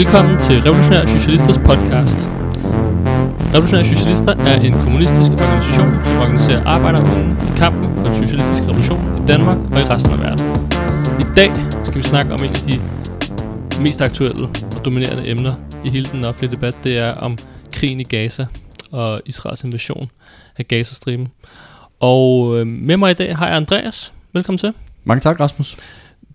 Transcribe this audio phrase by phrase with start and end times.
[0.00, 2.18] Velkommen til Revolutionære Socialisters podcast.
[3.54, 9.22] Revolutionære Socialister er en kommunistisk organisation, som organiserer arbejderunge i kampen for en socialistisk revolution
[9.22, 10.46] i Danmark og i resten af verden.
[11.20, 11.50] I dag
[11.84, 12.80] skal vi snakke om en af de
[13.82, 15.54] mest aktuelle og dominerende emner
[15.84, 16.76] i hele den offentlige debat.
[16.84, 17.38] Det er om
[17.72, 18.46] krigen i Gaza
[18.92, 20.10] og Israels invasion
[20.56, 21.28] af Gazastriben.
[22.00, 24.12] Og øh, med mig i dag har jeg Andreas.
[24.32, 24.72] Velkommen til.
[25.04, 25.76] Mange tak, Rasmus.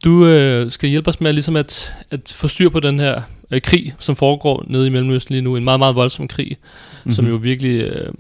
[0.04, 3.22] Du øh, skal hjælpe os med ligesom at, at få styr på den her
[3.52, 5.56] øh, krig, som foregår nede i Mellemøsten lige nu.
[5.56, 7.12] En meget, meget voldsom krig, mm-hmm.
[7.12, 8.14] som jo virkelig øh,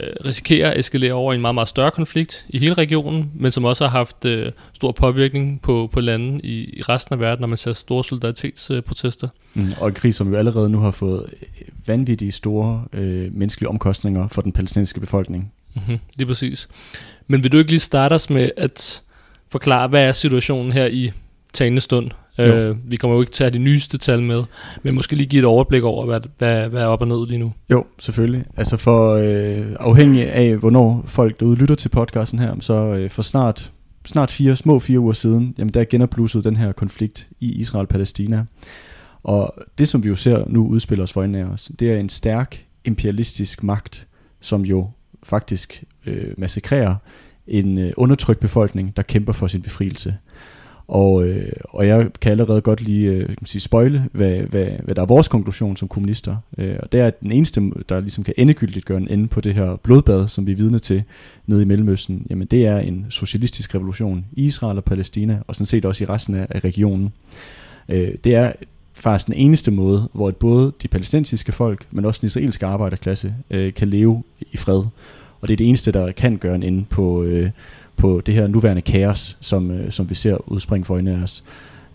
[0.00, 3.52] øh, risikerer at eskalere over i en meget, meget større konflikt i hele regionen, men
[3.52, 7.40] som også har haft øh, stor påvirkning på, på lande i, i resten af verden,
[7.40, 9.28] når man ser store solidaritetsprotester.
[9.54, 11.34] Mm, og en krig, som jo allerede nu har fået
[11.86, 15.52] vanvittige store øh, menneskelige omkostninger for den palæstinensiske befolkning.
[15.74, 16.68] Mm-hmm, lige præcis.
[17.26, 19.02] Men vil du ikke lige starte os med at
[19.48, 21.10] forklare, hvad er situationen her i
[21.52, 22.10] talende stund?
[22.38, 24.42] Øh, vi kommer jo ikke til at have de nyeste tal med,
[24.82, 27.38] men måske lige give et overblik over, hvad, hvad, hvad er op og ned lige
[27.38, 27.52] nu.
[27.70, 28.44] Jo, selvfølgelig.
[28.56, 33.22] Altså for øh, afhængig af, hvornår folk derude lytter til podcasten her, så øh, for
[33.22, 33.72] snart,
[34.04, 38.44] snart fire, små fire uger siden, jamen der genopblusset den her konflikt i Israel-Palæstina.
[39.22, 42.08] Og det, som vi jo ser nu udspiller os for af os, det er en
[42.08, 44.06] stærk imperialistisk magt,
[44.40, 44.90] som jo
[45.22, 46.94] faktisk øh, massakrerer
[47.46, 50.16] en øh, undertrykt befolkning, der kæmper for sin befrielse.
[50.88, 54.94] Og, øh, og jeg kan allerede godt lige øh, kan sige, spoile, hvad, hvad, hvad
[54.94, 56.36] der er vores konklusion som kommunister.
[56.58, 59.40] Øh, og det er, at den eneste, der ligesom kan endegyldigt gøre en ende på
[59.40, 61.02] det her blodbad, som vi er vidne til
[61.46, 65.66] nede i Mellemøsten, jamen det er en socialistisk revolution i Israel og Palæstina, og sådan
[65.66, 67.12] set også i resten af, af regionen.
[67.88, 68.52] Øh, det er
[68.94, 73.74] faktisk den eneste måde, hvor både de palæstinensiske folk, men også den israelske arbejderklasse, øh,
[73.74, 74.22] kan leve
[74.52, 74.82] i fred.
[75.40, 77.50] Og det er det eneste, der kan gøre en ende på, øh,
[77.96, 81.44] på det her nuværende kaos, som, øh, som vi ser udspringe for øjnene af os.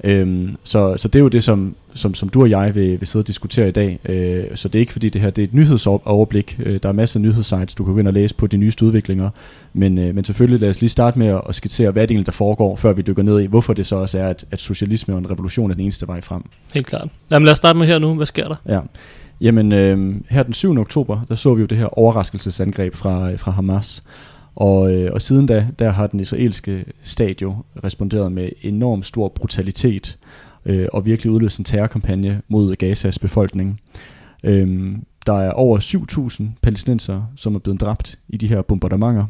[0.03, 3.07] Øhm, så, så det er jo det, som, som, som du og jeg vil, vil
[3.07, 3.99] sidde og diskutere i dag.
[4.05, 6.59] Øh, så det er ikke fordi det her det er et nyhedsoverblik.
[6.63, 8.85] Øh, der er masser af nyhedssites, du kan gå ind og læse på de nyeste
[8.85, 9.29] udviklinger.
[9.73, 12.25] Men, øh, men selvfølgelig lad os lige starte med at, at skitsere, hvad det egentlig
[12.25, 15.13] der foregår, før vi dykker ned i, hvorfor det så også er, at, at socialisme
[15.13, 16.41] og en revolution er den eneste vej frem.
[16.73, 17.07] Helt klart.
[17.31, 18.13] Jamen lad os starte med her nu.
[18.13, 18.55] Hvad sker der?
[18.69, 18.79] Ja.
[19.41, 20.77] Jamen, øh, her den 7.
[20.79, 24.03] oktober, der så vi jo det her overraskelsesangreb fra, fra Hamas.
[24.55, 29.27] Og, øh, og siden da, der har den israelske stat jo responderet med enorm stor
[29.27, 30.17] brutalitet
[30.65, 33.81] øh, og virkelig udløst en terrorkampagne mod Gazas befolkning.
[34.43, 34.95] Øh,
[35.25, 39.25] der er over 7.000 palæstinenser, som er blevet dræbt i de her bombardementer.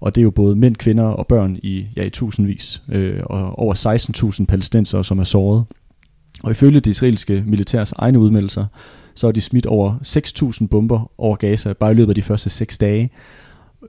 [0.00, 2.82] Og det er jo både mænd, kvinder og børn i, ja, i tusindvis.
[2.88, 3.74] Øh, og over
[4.40, 5.64] 16.000 palæstinenser, som er såret.
[6.42, 8.66] Og ifølge det israelske militærs egne udmeldelser,
[9.14, 9.94] så har de smidt over
[10.62, 13.10] 6.000 bomber over Gaza bare i løbet af de første 6 dage.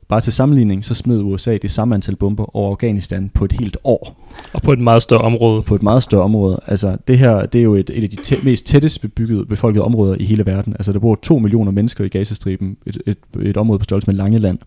[0.08, 3.78] Bare til sammenligning, så smed USA det samme antal bomber over Afghanistan på et helt
[3.84, 4.30] år.
[4.54, 5.62] Og på et meget større område.
[5.62, 6.60] På et meget større område.
[6.68, 9.84] Altså, det her, det er jo et, et af de tæ- mest tættest bebyggede, befolkede
[9.84, 10.74] områder i hele verden.
[10.74, 14.16] Altså, der bor to millioner mennesker i Gazastriben, et, et, et område på størrelse med
[14.16, 14.60] Langeland.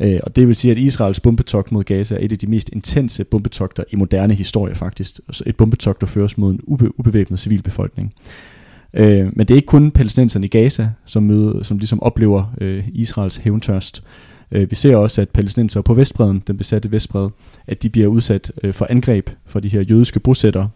[0.00, 2.70] Øh, og det vil sige, at Israels bombetogt mod Gaza er et af de mest
[2.72, 5.20] intense bombetogter i moderne historie faktisk.
[5.28, 8.14] Altså et bombetogt, der føres mod en ube, ubevæbnet civilbefolkning.
[8.94, 12.84] Øh, men det er ikke kun palæstinenserne i Gaza, som, møder, som ligesom oplever øh,
[12.92, 14.02] Israels hævntørst.
[14.52, 17.28] Øh, vi ser også, at palæstinenser på Vestbreden, den besatte Vestbred,
[17.66, 20.68] at de bliver udsat øh, for angreb fra de her jødiske bosættere.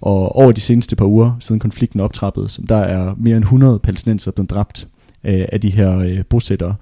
[0.00, 4.30] Og over de seneste par uger, siden konflikten optrappede, der er mere end 100 palæstinenser
[4.30, 4.88] blevet dræbt
[5.24, 6.74] øh, af de her øh, bosættere.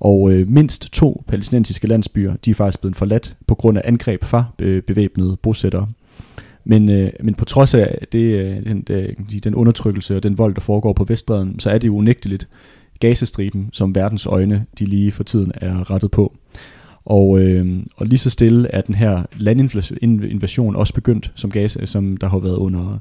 [0.00, 4.24] Og øh, mindst to palæstinensiske landsbyer, de er faktisk blevet forladt på grund af angreb
[4.24, 5.88] fra øh, bevæbnede bosættere.
[6.64, 9.08] Men, øh, men på trods af det, øh, den, øh,
[9.44, 12.48] den undertrykkelse og den vold, der foregår på Vestbreden, så er det jo unægteligt
[13.00, 16.36] Gazastriben, som verdens øjne, de lige for tiden er rettet på.
[17.04, 22.16] Og, øh, og lige så stille er den her landinvasion også begyndt, som Gaza, som
[22.16, 22.98] der har været under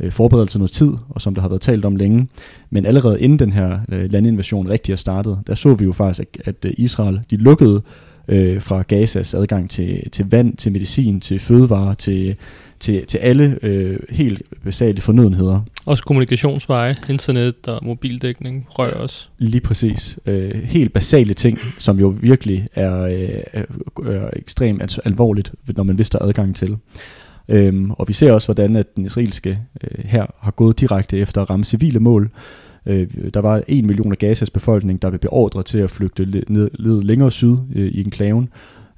[0.00, 2.28] øh, forberedelse noget tid, og som der har været talt om længe.
[2.70, 6.20] Men allerede inden den her øh, landinvasion rigtig er startet, der så vi jo faktisk,
[6.44, 7.82] at, at Israel de lukkede
[8.28, 12.36] øh, fra Gazas adgang til, til vand, til medicin, til fødevarer, til,
[12.80, 15.60] til, til alle øh, helt basale fornødenheder.
[15.86, 19.28] Også kommunikationsveje, internet og mobildækning rør også.
[19.38, 20.18] Lige præcis.
[20.26, 23.64] Øh, helt basale ting, som jo virkelig er, øh,
[24.06, 26.76] er, ekstremt alvorligt, når man vidste adgang til.
[27.48, 31.42] Øhm, og vi ser også, hvordan at den israelske øh, her har gået direkte efter
[31.42, 32.30] at ramme civile mål.
[32.86, 36.70] Øh, der var en million af Gazas befolkning, der blev beordret til at flygte ned,
[36.78, 38.48] ned længere syd øh, i enklaven.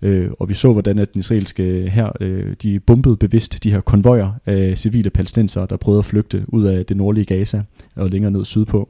[0.02, 3.80] Øh, og vi så, hvordan at den israelske her, øh, de bombede bevidst de her
[3.80, 7.62] konvojer af civile palæstinensere, der prøvede at flygte ud af det nordlige Gaza
[7.96, 8.88] og længere ned sydpå.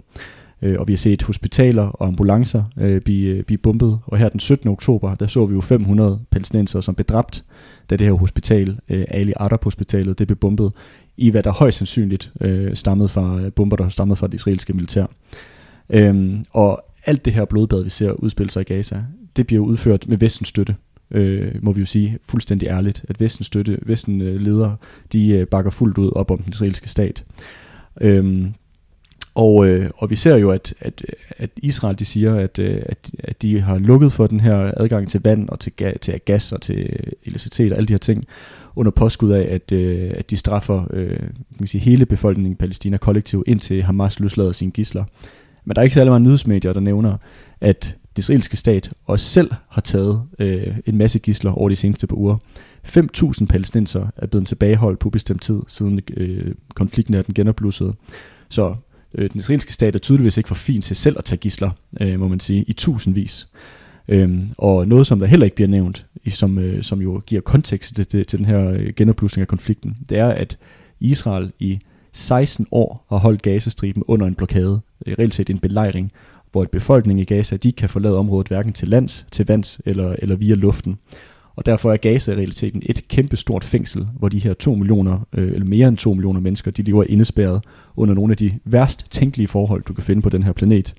[0.62, 3.98] øh, og vi har set hospitaler og ambulancer øh, blive, øh, blive bombet.
[4.06, 4.70] Og her den 17.
[4.70, 7.44] oktober, der så vi jo 500 palæstinensere, som blev dræbt,
[7.90, 10.72] da det her hospital, øh, Ali Arab Hospitalet, det blev bombet
[11.16, 14.72] i hvad der højst sandsynligt øh, stammede fra øh, bomber, der stammede fra det israelske
[14.72, 15.06] militær.
[15.90, 19.02] Øhm, og alt det her blodbad, vi ser udspille sig i Gaza,
[19.36, 20.74] det bliver udført med vestens støtte
[21.10, 24.76] øh, må vi jo sige fuldstændig ærligt, at vestens støtte, Vesten øh, ledere,
[25.12, 27.24] de øh, bakker fuldt ud op om den israelske stat.
[28.00, 28.54] Øhm,
[29.36, 31.02] og, øh, og vi ser jo, at, at,
[31.38, 35.08] at Israel de siger, at, øh, at, at de har lukket for den her adgang
[35.08, 38.24] til vand og til, ga, til gas og til elektricitet og alle de her ting,
[38.76, 41.18] under påskud af, at, øh, at de straffer øh,
[41.58, 45.04] kan sige, hele befolkningen i Palæstina kollektivt, indtil Hamas løslader sine gisler.
[45.64, 47.16] Men der er ikke særlig mange nyhedsmedier, der nævner,
[47.60, 52.06] at den israelske stat også selv har taget øh, en masse gisler over de seneste
[52.06, 52.36] par uger.
[52.86, 57.94] 5.000 palæstinenser er blevet tilbageholdt på bestemt tid, siden øh, konflikten er den genopblussede.
[58.48, 58.74] Så
[59.16, 61.70] øh, den israelske stat er tydeligvis ikke for fin til selv at tage gisler,
[62.00, 63.46] øh, må man sige, i tusindvis.
[64.08, 67.96] Øhm, og noget, som der heller ikke bliver nævnt, som, øh, som jo giver kontekst
[67.96, 70.58] til, til, til den her øh, genopblusning af konflikten, det er, at
[71.00, 71.78] Israel i
[72.12, 76.12] 16 år har holdt Gazastriben under en blokade, øh, reelt set en belejring,
[76.52, 80.16] hvor et befolkning i Gaza, de kan forlade området hverken til lands, til vands eller,
[80.18, 80.98] eller via luften.
[81.56, 85.52] Og derfor er Gaza i realiteten et kæmpestort fængsel, hvor de her 2 millioner, øh,
[85.52, 87.64] eller mere end 2 millioner mennesker, de lever indespærret
[87.96, 90.94] under nogle af de værst tænkelige forhold, du kan finde på den her planet.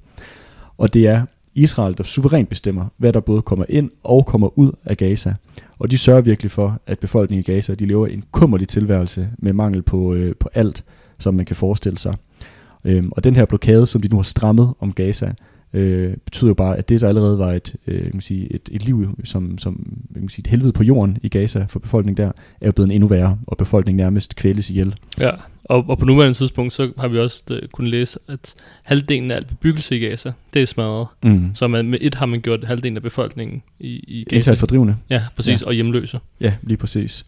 [0.77, 1.25] Og det er
[1.56, 5.33] Israel, der suverænt bestemmer, hvad der både kommer ind og kommer ud af Gaza.
[5.80, 9.54] Og de sørger virkelig for, at befolkningen i Gaza, de lever en kummerlig tilværelse med
[9.54, 10.83] mangel på, øh, på alt,
[11.19, 12.15] som man kan forestille sig.
[12.86, 15.33] Øhm, og den her blokade, som de nu har strammet om Gaza,
[15.74, 18.86] øh, betyder jo bare, at det der allerede var et, øh, kan sige, et, et
[18.86, 22.31] liv, som, som kan sige, et helvede på jorden i Gaza for befolkningen der,
[22.62, 24.96] er jo blevet endnu værre, og befolkningen nærmest kvæles ihjel.
[25.19, 25.31] Ja,
[25.64, 29.36] og, og på nuværende tidspunkt, så har vi også uh, kunnet læse, at halvdelen af
[29.36, 31.08] al bebyggelse i Gaza, det er smadret.
[31.24, 31.50] Mm.
[31.54, 34.36] Så man, med et har man gjort halvdelen af befolkningen i, i Gaza.
[34.36, 34.96] Internt fordrivende.
[35.10, 35.68] Ja, præcis, ja.
[35.68, 36.19] og hjemløse.
[36.42, 37.25] Ja, lige præcis.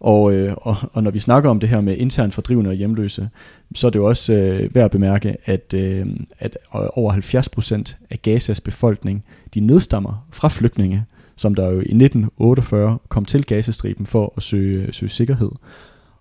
[0.00, 3.28] Og, øh, og, og når vi snakker om det her med internt fordrivende og hjemløse,
[3.74, 6.06] så er det jo også øh, værd at bemærke, at, øh,
[6.38, 7.12] at over
[7.92, 9.24] 70% af Gazas befolkning,
[9.54, 11.04] de nedstammer fra flygtninge,
[11.36, 15.50] som der jo i 1948 kom til Gazastriben for at søge, øh, søge sikkerhed.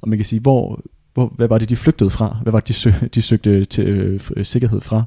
[0.02, 0.82] Og man kan sige, hvor,
[1.14, 2.38] hvor, hvad var det, de flygtede fra?
[2.44, 5.04] Hvad var det, de, søg, de søgte til, øh, øh sikkerhed fra?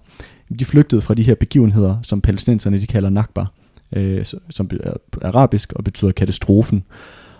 [0.58, 3.46] De flygtede fra de her begivenheder, som palæstinenserne de kalder Nakba,
[3.92, 4.92] øh, som er
[5.22, 6.84] arabisk og betyder katastrofen.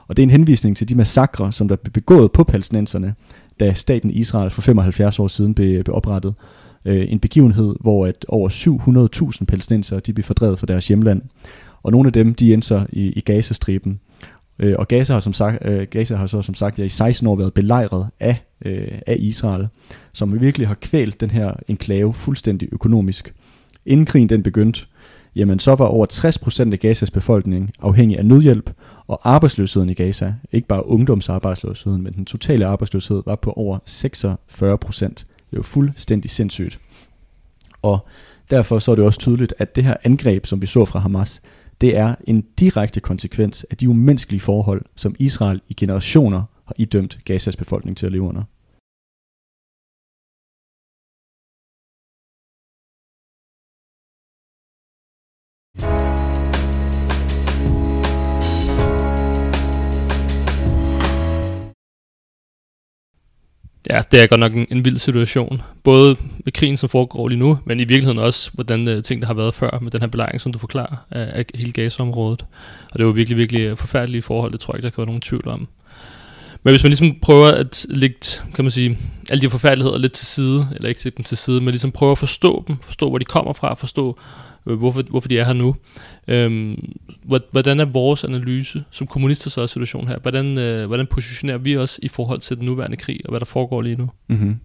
[0.09, 3.15] Og det er en henvisning til de massakre, som der blev begået på palæstinenserne,
[3.61, 6.35] da staten Israel for 75 år siden blev, blev oprettet.
[6.85, 8.49] Øh, en begivenhed, hvor at over
[9.39, 11.23] 700.000 palæstinenser de blev fordrevet fra deres hjemland.
[11.83, 14.01] Og nogle af dem, de endte så i, i Gazastriben.
[14.59, 17.27] Øh, og Gaza har, som sagt, øh, Gaza har så som sagt ja, i 16
[17.27, 19.69] år været belejret af, øh, af Israel,
[20.13, 23.35] som virkelig har kvælt den her enklave fuldstændig økonomisk.
[23.87, 24.87] Inden krigen den begyndte,
[25.37, 26.07] jamen så var over
[26.69, 28.71] 60% af Gazas befolkning afhængig af nødhjælp,
[29.07, 35.07] og arbejdsløsheden i Gaza, ikke bare ungdomsarbejdsløsheden, men den totale arbejdsløshed var på over 46%.
[35.51, 36.79] Det er jo fuldstændig sindssygt.
[37.83, 38.07] Og
[38.51, 41.43] derfor så er det også tydeligt, at det her angreb, som vi så fra Hamas,
[41.81, 47.19] det er en direkte konsekvens af de umenneskelige forhold, som Israel i generationer har idømt
[47.25, 48.43] Gazas befolkning til at leve under.
[63.91, 65.63] Ja, det er godt nok en, en vild situation.
[65.85, 69.27] Både med krigen, som foregår lige nu, men i virkeligheden også, hvordan uh, ting, der
[69.27, 72.45] har været før med den her belejring, som du forklarer, af, af hele gaseområdet.
[72.93, 75.07] Og det var virkelig, virkelig øh, forfærdelige forhold, det tror jeg ikke, der kan være
[75.07, 75.69] nogen tvivl om.
[76.63, 78.17] Men hvis man ligesom prøver at lægge,
[78.55, 78.99] kan man sige,
[79.31, 82.19] alle de forfærdeligheder lidt til side, eller ikke dem til side, men ligesom prøver at
[82.19, 84.19] forstå dem, forstå hvor de kommer fra, forstå
[84.67, 85.77] Øh, hvorfor, hvorfor de er her nu.
[86.29, 86.93] Øhm,
[87.51, 90.19] hvordan er vores analyse som kommunister så af situationen her?
[90.19, 93.47] Hvordan, øh, hvordan positionerer vi os i forhold til den nuværende krig, og hvad der
[93.47, 94.11] foregår lige nu?
[94.29, 94.57] Mm-hmm.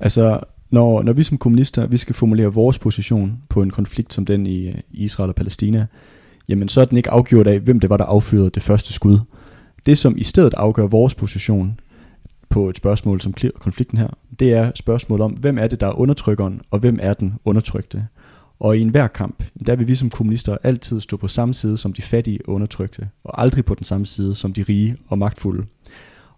[0.00, 4.26] Altså, når, når vi som kommunister, vi skal formulere vores position på en konflikt som
[4.26, 5.86] den i, i Israel og Palæstina,
[6.48, 9.18] jamen så er den ikke afgjort af, hvem det var, der affyrede det første skud.
[9.86, 11.80] Det, som i stedet afgør vores position
[12.48, 14.08] på et spørgsmål som konflikten her,
[14.40, 18.06] det er spørgsmålet om, hvem er det, der er undertrykkeren, og hvem er den undertrykte.
[18.60, 21.92] Og i enhver kamp, der vil vi som kommunister altid stå på samme side som
[21.92, 25.64] de fattige og undertrykte, og aldrig på den samme side som de rige og magtfulde.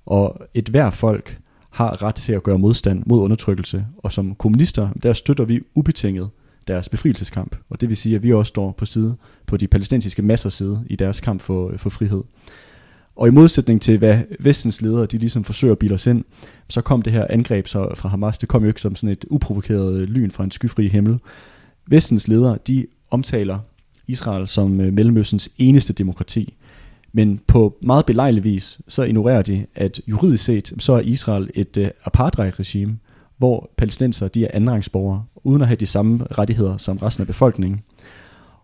[0.07, 1.39] Og et hver folk
[1.71, 6.31] har ret til at gøre modstand mod undertrykkelse, og som kommunister, der støtter vi ubetinget
[6.69, 7.57] deres befrielseskamp.
[7.71, 10.85] Og det vil sige, at vi også står på side på de palæstinensiske massers side
[10.87, 12.23] i deres kamp for, øh, for frihed.
[13.17, 16.25] Og i modsætning til, hvad vestens ledere, de ligesom forsøger at bilde os ind,
[16.69, 19.25] så kom det her angreb så fra Hamas, det kom jo ikke som sådan et
[19.31, 21.19] uprovokeret lyn fra en skyfri himmel.
[21.91, 23.59] Vestens ledere, de omtaler
[24.07, 26.55] Israel som øh, Mellemøstens eneste demokrati.
[27.13, 31.77] Men på meget belejlig vis, så ignorerer de, at juridisk set, så er Israel et
[31.77, 32.99] øh, apartheid-regime,
[33.39, 37.81] hvor palæstinenser de er andenrangsborgere, uden at have de samme rettigheder som resten af befolkningen.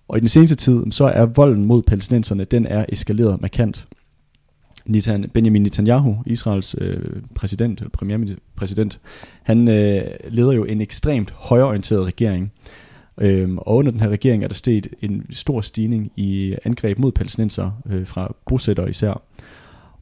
[0.09, 3.87] Og i den seneste tid, så er volden mod palæstinenserne, den er eskaleret markant.
[5.35, 9.01] Benjamin Netanyahu, Israels øh, præsident, eller premierpræsident,
[9.43, 12.53] han øh, leder jo en ekstremt højorienteret regering.
[13.21, 17.13] Øhm, og under den her regering er der sket en stor stigning i angreb mod
[17.13, 19.23] palæstinenser øh, fra bosættere især.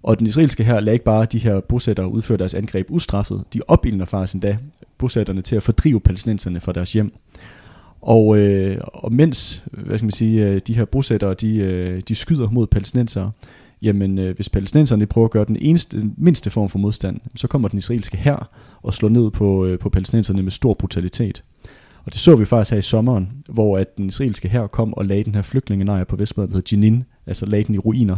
[0.03, 3.45] Og den israelske her lader ikke bare de her bosættere udføre deres angreb ustraffet.
[3.53, 4.57] De opildner faktisk endda
[4.99, 7.13] bosætterne til at fordrive palæstinenserne fra deres hjem.
[8.01, 12.15] Og, øh, og mens hvad skal man sige, øh, de her bosættere de, øh, de
[12.15, 13.31] skyder mod palæstinensere,
[13.83, 17.49] jamen øh, hvis palæstinenserne prøver at gøre den eneste, den mindste form for modstand, så
[17.49, 18.51] kommer den israelske her
[18.83, 21.43] og slår ned på, øh, på palæstinenserne med stor brutalitet.
[22.05, 25.05] Og det så vi faktisk her i sommeren, hvor at den israelske her kom og
[25.05, 28.17] lagde den her flygtningelejr på Vestbredden, der hedder Jenin, altså lagde den i ruiner.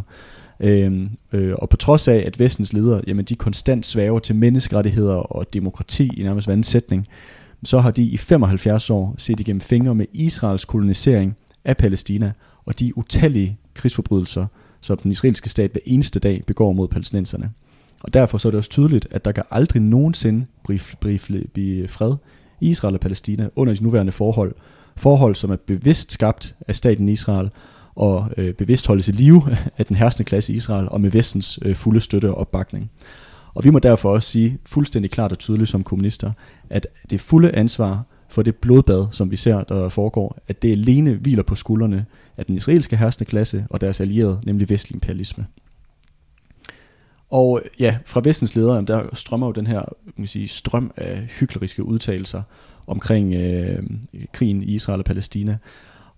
[0.61, 5.15] Øhm, øh, og på trods af, at vestens ledere, jamen de konstant svæver til menneskerettigheder
[5.15, 7.07] og demokrati i nærmest hver sætning,
[7.65, 12.33] så har de i 75 år set igennem fingre med Israels kolonisering af Palæstina
[12.65, 14.47] og de utallige krigsforbrydelser,
[14.81, 17.51] som den israelske stat hver eneste dag begår mod palæstinenserne.
[18.03, 22.15] Og derfor så er det også tydeligt, at der kan aldrig nogensinde blive fred
[22.61, 24.55] i Israel og Palæstina under de nuværende forhold.
[24.97, 27.51] Forhold, som er bevidst skabt af staten Israel,
[27.95, 29.43] og øh, bevidst holdes i live
[29.79, 32.91] af den herskende klasse i Israel, og med vestens øh, fulde støtte og opbakning.
[33.55, 36.33] Og vi må derfor også sige fuldstændig klart og tydeligt som kommunister,
[36.71, 41.15] at det fulde ansvar for det blodbad, som vi ser, der foregår, at det alene
[41.15, 45.47] hviler på skuldrene af den israelske herskende klasse og deres allierede, nemlig vestlig imperialisme.
[47.31, 49.83] Og ja, fra vestens ledere, der strømmer jo den her
[50.17, 52.43] man sige, strøm af hykleriske udtalelser
[52.87, 53.83] omkring øh,
[54.33, 55.59] krigen i Israel og Palæstina.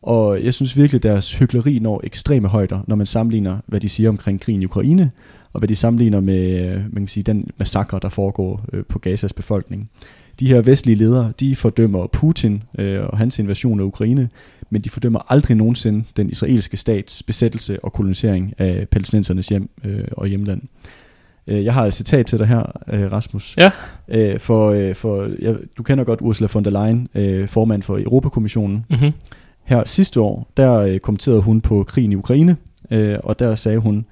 [0.02, 3.88] Og jeg synes virkelig, at deres hykleri når ekstreme højder, når man sammenligner, hvad de
[3.88, 5.10] siger omkring krigen i Ukraine,
[5.52, 8.98] og hvad de sammenligner med øh, man kan sige, den massakre, der foregår øh, på
[8.98, 9.90] Gazas befolkning.
[10.40, 14.28] De her vestlige ledere, de fordømmer Putin øh, og hans invasion af Ukraine,
[14.70, 20.04] men de fordømmer aldrig nogensinde den israelske stats besættelse og kolonisering af palæstinensernes hjem øh,
[20.12, 20.62] og hjemland.
[21.46, 23.56] Øh, jeg har et citat til dig her, øh, Rasmus.
[23.58, 23.70] Ja.
[24.08, 28.84] Øh, for, for ja, du kender godt Ursula von der Leyen, øh, formand for Europakommissionen.
[28.90, 29.12] Mm-hmm.
[29.64, 32.56] Her sidste år, der øh, kommenterede hun på krigen i Ukraine,
[32.90, 34.06] øh, og der sagde hun,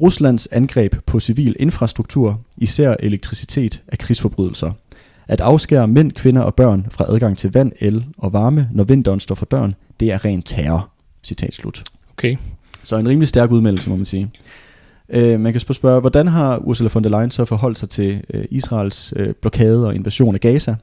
[0.00, 4.72] Ruslands angreb på civil infrastruktur, især elektricitet, er krigsforbrydelser.
[5.28, 9.20] At afskære mænd, kvinder og børn fra adgang til vand, el og varme, når vinteren
[9.20, 10.88] står for døren, det er ren terror.
[11.22, 11.84] Citat slut.
[12.12, 12.36] Okay.
[12.82, 14.30] Så en rimelig stærk udmeldelse, må man sige.
[15.08, 18.44] Øh, man kan spørge, hvordan har Ursula von der Leyen så forholdt sig til øh,
[18.50, 20.76] Israels øh, blokade og invasion af Gaza?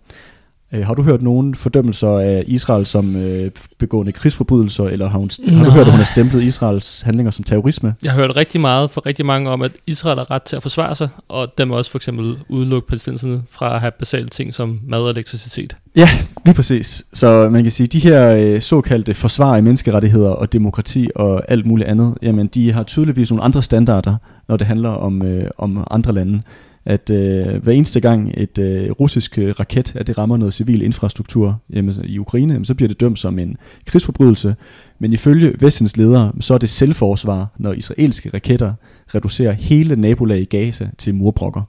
[0.74, 5.30] Øh, har du hørt nogen fordømmelser af Israel som øh, begående krigsforbrydelser, eller har, hun,
[5.48, 7.96] har du hørt, at hun har stemplet Israels handlinger som terrorisme?
[8.04, 10.62] Jeg har hørt rigtig meget fra rigtig mange om, at Israel har ret til at
[10.62, 14.80] forsvare sig, og dem også for eksempel udelukke palæstinenserne fra at have basale ting som
[14.88, 15.78] mad og elektricitet.
[15.96, 16.10] Ja,
[16.46, 17.06] lige præcis.
[17.14, 21.52] Så man kan sige, at de her øh, såkaldte forsvar af menneskerettigheder og demokrati og
[21.52, 24.18] alt muligt andet, jamen de har tydeligvis nogle andre standarder,
[24.48, 26.42] når det handler om, øh, om andre lande
[26.86, 30.82] at øh, hver eneste gang et øh, russisk øh, raket, at det rammer noget civil
[30.82, 34.56] infrastruktur jamen, i Ukraine, jamen, så bliver det dømt som en krigsforbrydelse.
[35.00, 38.74] Men ifølge vestens ledere, så er det selvforsvar, når israelske raketter
[39.16, 41.62] reducerer hele nabolag i Gaza til murbrokker.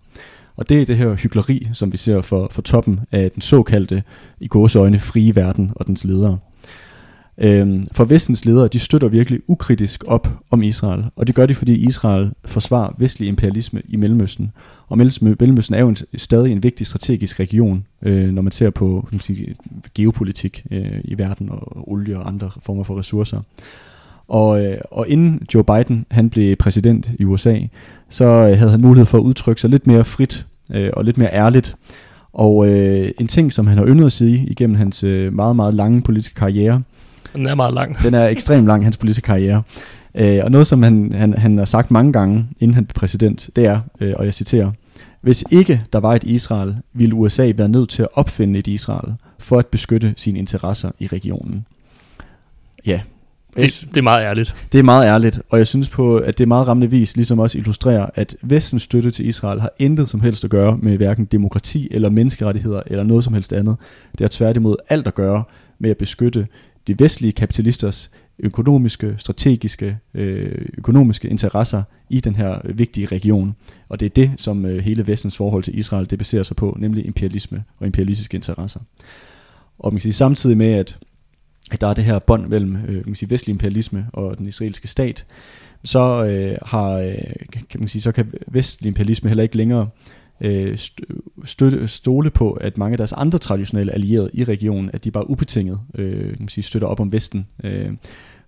[0.56, 4.02] Og det er det her hyggeleri, som vi ser for, for toppen af den såkaldte,
[4.40, 6.38] i gåseøjne, frie verden og dens ledere.
[7.38, 11.54] Øhm, for vestens ledere, de støtter virkelig ukritisk op om Israel, og det gør de,
[11.54, 14.52] fordi Israel forsvarer vestlig imperialisme i Mellemøsten.
[14.88, 19.08] Og Mellemøsten er jo en, stadig en vigtig strategisk region, øh, når man ser på
[19.12, 19.54] man sige,
[19.94, 23.40] geopolitik øh, i verden, og olie og andre former for ressourcer.
[24.28, 27.58] Og, øh, og inden Joe Biden han blev præsident i USA,
[28.08, 31.18] så øh, havde han mulighed for at udtrykke sig lidt mere frit øh, og lidt
[31.18, 31.76] mere ærligt.
[32.32, 35.74] Og øh, en ting, som han har yndet at sige igennem hans øh, meget, meget
[35.74, 36.82] lange politiske karriere,
[37.34, 38.02] den er meget lang.
[38.02, 39.62] Den er ekstremt lang, hans politiske karriere.
[40.14, 43.50] Øh, og noget, som han, han, han har sagt mange gange, inden han blev præsident,
[43.56, 44.70] det er, øh, og jeg citerer,
[45.20, 49.14] hvis ikke der var et Israel, ville USA være nødt til at opfinde et Israel
[49.38, 51.66] for at beskytte sine interesser i regionen.
[52.86, 53.00] Ja.
[53.56, 54.54] Det, det er meget ærligt.
[54.72, 57.38] Det er meget ærligt, og jeg synes på, at det er meget rammende vis ligesom
[57.38, 61.24] også illustrerer, at vestens støtte til Israel har intet som helst at gøre med hverken
[61.24, 63.76] demokrati eller menneskerettigheder eller noget som helst andet.
[64.12, 65.44] Det har tværtimod alt at gøre
[65.78, 66.46] med at beskytte
[66.86, 73.56] de vestlige kapitalisters økonomiske, strategiske, øh, økonomiske interesser i den her vigtige region.
[73.88, 76.76] Og det er det, som øh, hele vestens forhold til Israel det baserer sig på,
[76.80, 78.80] nemlig imperialisme og imperialistiske interesser.
[79.78, 80.98] Og man kan sige, samtidig med, at,
[81.70, 84.46] at der er det her bånd mellem øh, man kan sige, vestlig imperialisme og den
[84.46, 85.26] israelske stat,
[85.84, 87.14] så øh, har øh,
[87.70, 89.88] kan man sige, så kan vestlig imperialisme heller ikke længere
[90.40, 90.78] øh,
[91.44, 95.30] støtte, stole på, at mange af deres andre traditionelle allierede i regionen, at de bare
[95.30, 97.46] ubetinget øh, kan man sige, støtter op om Vesten.
[97.64, 97.90] Øh,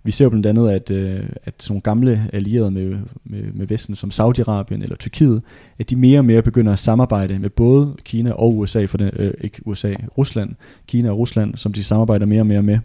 [0.03, 3.67] vi ser jo blandt andet, at, øh, at sådan nogle gamle allierede med, med, med
[3.67, 5.43] Vesten, som Saudi-Arabien eller Tyrkiet,
[5.79, 9.11] at de mere og mere begynder at samarbejde med både Kina og USA, for den,
[9.17, 10.55] øh, ikke USA, Rusland,
[10.87, 12.79] Kina og Rusland, som de samarbejder mere og mere med.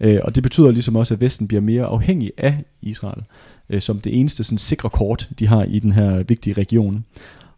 [0.00, 3.22] Øh, og det betyder ligesom også, at Vesten bliver mere afhængig af Israel,
[3.70, 7.04] øh, som det eneste sådan, sikre kort, de har i den her vigtige region.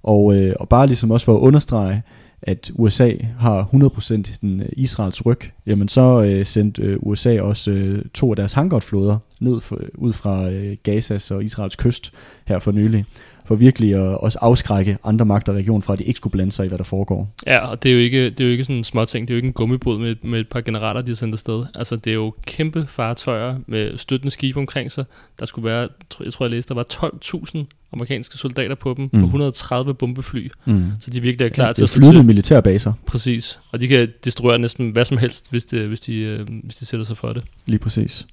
[0.02, 2.02] Og, øh, og bare ligesom også for at understrege,
[2.42, 7.71] at USA har 100% den øh, Israels ryg, jamen så øh, sendte øh, USA også
[7.71, 12.12] øh, to af deres hangarflåder ned for, øh, ud fra øh, Gazas og Israels kyst
[12.44, 13.04] her for nylig
[13.44, 16.52] for virkelig at også afskrække andre magter i regionen fra, at de ikke skulle blande
[16.52, 17.35] sig i, hvad der foregår.
[17.47, 19.28] Ja, og det er jo ikke, det er jo ikke sådan en små ting.
[19.28, 21.64] Det er jo ikke en gummibåd med, med et par generaler, de har sendt afsted.
[21.75, 25.04] Altså, det er jo kæmpe fartøjer med støttende skibe omkring sig.
[25.40, 25.88] Der skulle være,
[26.25, 29.18] jeg tror jeg læste, der var 12.000 amerikanske soldater på dem, mm.
[29.18, 30.50] og 130 bombefly.
[30.64, 30.84] Mm.
[31.00, 32.25] Så de virkelig er klar ja, til at slå til.
[32.25, 32.92] militærbaser.
[33.06, 33.61] Præcis.
[33.70, 36.87] Og de kan destruere næsten hvad som helst, hvis, det, hvis, de, øh, hvis de
[36.87, 37.42] sætter sig for det.
[37.66, 38.26] Lige præcis.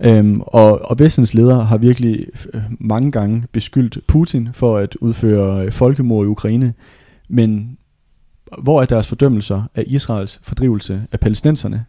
[0.00, 5.66] Øhm, og, og Vestens ledere har virkelig øh, mange gange beskyldt Putin for at udføre
[5.66, 6.74] øh, folkemord i Ukraine,
[7.28, 7.78] men
[8.58, 11.84] hvor er deres fordømmelser af Israels fordrivelse af palæstinenserne?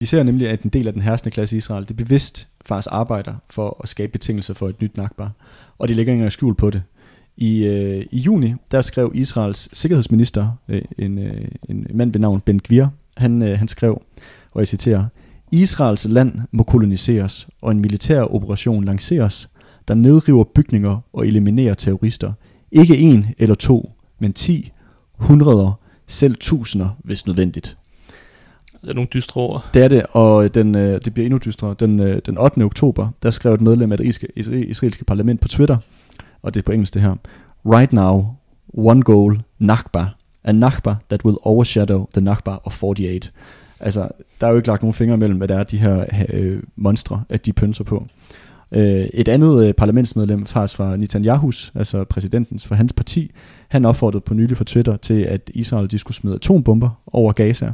[0.00, 2.88] Vi ser nemlig, at en del af den herskende klasse i Israel, det bevidst faktisk
[2.90, 5.28] arbejder for at skabe betingelser for et nyt Nakba,
[5.78, 6.82] og de lægger ikke engang skjul på det.
[7.36, 12.40] I, øh, I juni, der skrev Israels sikkerhedsminister, øh, en, øh, en mand ved navn
[12.40, 12.86] Ben Gvir,
[13.16, 14.02] han, øh, han skrev,
[14.52, 15.04] og jeg citerer,
[15.52, 19.48] Israels land må koloniseres, og en militær operation lanceres,
[19.88, 22.32] der nedriver bygninger og eliminerer terrorister.
[22.72, 24.72] Ikke en eller to, men ti,
[25.12, 27.76] hundreder, selv tusinder, hvis nødvendigt.
[28.86, 29.64] Det er nogle dystre år.
[29.74, 31.74] Det er det, og øh, den, øh, det bliver endnu dystrere.
[31.80, 32.62] Den, øh, den 8.
[32.62, 35.76] oktober, der skrev et medlem af det israelske parlament på Twitter,
[36.42, 37.14] og det er på engelsk det her.
[37.64, 38.26] Right now,
[38.74, 40.06] one goal, Nakba.
[40.44, 43.20] A Nakba that will overshadow the Nakba of 48.
[43.80, 44.08] Altså,
[44.40, 47.22] der er jo ikke lagt nogen fingre mellem, hvad det er, de her øh, monstre,
[47.28, 48.06] at de pynser på.
[48.72, 53.30] Øh, et andet øh, parlamentsmedlem, faktisk fra Netanyahus, altså præsidentens for hans parti,
[53.68, 57.72] han opfordrede på nylig for Twitter til, at Israel de skulle smide atombomber over Gaza.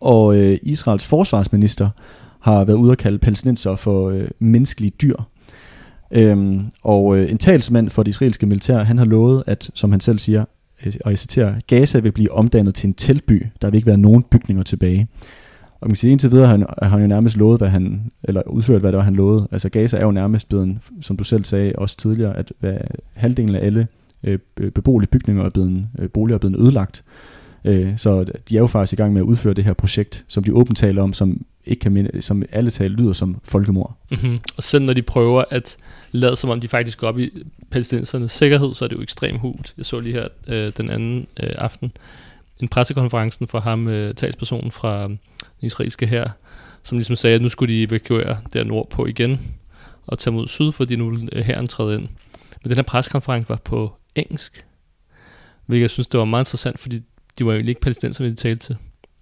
[0.00, 1.88] Og øh, Israels forsvarsminister
[2.40, 5.16] har været ude at kalde palæstinenser for øh, menneskelige dyr.
[6.10, 10.00] Øhm, og øh, en talsmand for det israelske militær, han har lovet, at, som han
[10.00, 10.44] selv siger,
[10.86, 13.46] øh, og jeg citerer, Gaza vil blive omdannet til en teltby.
[13.62, 15.08] Der vil ikke være nogen bygninger tilbage.
[15.80, 18.10] Og man kan sige, indtil videre har han, har han jo nærmest lovet, hvad han,
[18.24, 19.48] eller udført, hvad det var, han lovede.
[19.52, 22.76] Altså Gaza er jo nærmest blevet, som du selv sagde også tidligere, at hvad,
[23.12, 23.86] halvdelen af alle
[24.24, 27.04] øh, beboelige bygninger er blevet, øh, boliger er blevet ødelagt.
[27.04, 27.29] Øh,
[27.64, 30.44] Øh, så de er jo faktisk i gang med at udføre det her projekt, som
[30.44, 33.96] de åbent taler om, som ikke kan minde, som alle taler lyder som folkemord.
[34.10, 34.38] Mm-hmm.
[34.56, 35.76] Og selv når de prøver at
[36.12, 37.30] lade som om de faktisk går op i
[37.70, 39.74] palæstinensernes sikkerhed, så er det jo ekstremt hult.
[39.78, 41.92] Jeg så lige her øh, den anden øh, aften
[42.60, 45.18] en pressekonferencen fra ham, øh, talspersonen fra den
[45.60, 46.30] israelske her,
[46.82, 49.40] som ligesom sagde, at nu skulle de evakuere der nordpå igen
[50.06, 52.08] og tage mod syd, fordi nu vil øh, herren træde ind.
[52.62, 54.64] Men den her pressekonference var på engelsk,
[55.66, 57.02] hvilket jeg synes, det var meget interessant, fordi
[57.40, 58.76] de var jo ikke palæstinenserne, de talte til.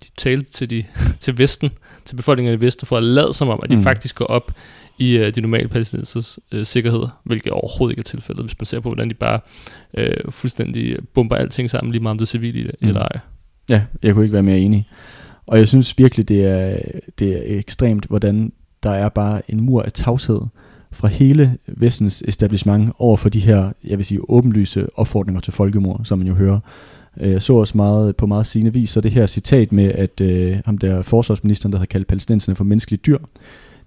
[0.04, 0.84] De talte til, de,
[1.20, 1.70] til Vesten,
[2.04, 3.82] til befolkningen i Vesten, for at lade som om, at de mm.
[3.82, 4.52] faktisk går op
[4.98, 8.80] i uh, de normale palæstinensers uh, sikkerhed, hvilket overhovedet ikke er tilfældet, hvis man ser
[8.80, 9.40] på, hvordan de bare
[9.98, 12.88] uh, fuldstændig bomber alting sammen, lige meget om det er civile mm.
[12.88, 13.18] eller ej.
[13.70, 14.88] Ja, jeg kunne ikke være mere enig.
[15.46, 16.78] Og jeg synes virkelig, det er,
[17.18, 18.52] det er ekstremt, hvordan
[18.82, 20.40] der er bare en mur af tavshed
[20.92, 26.00] fra hele vestens establishment over for de her, jeg vil sige, åbenlyse opfordringer til folkemord,
[26.04, 26.60] som man jo hører.
[27.20, 30.20] Øh, jeg så også meget på meget sigende vis, så det her citat med, at
[30.20, 33.18] øh, ham der forsvarsministeren, der havde kaldt palæstinenserne for menneskelige dyr,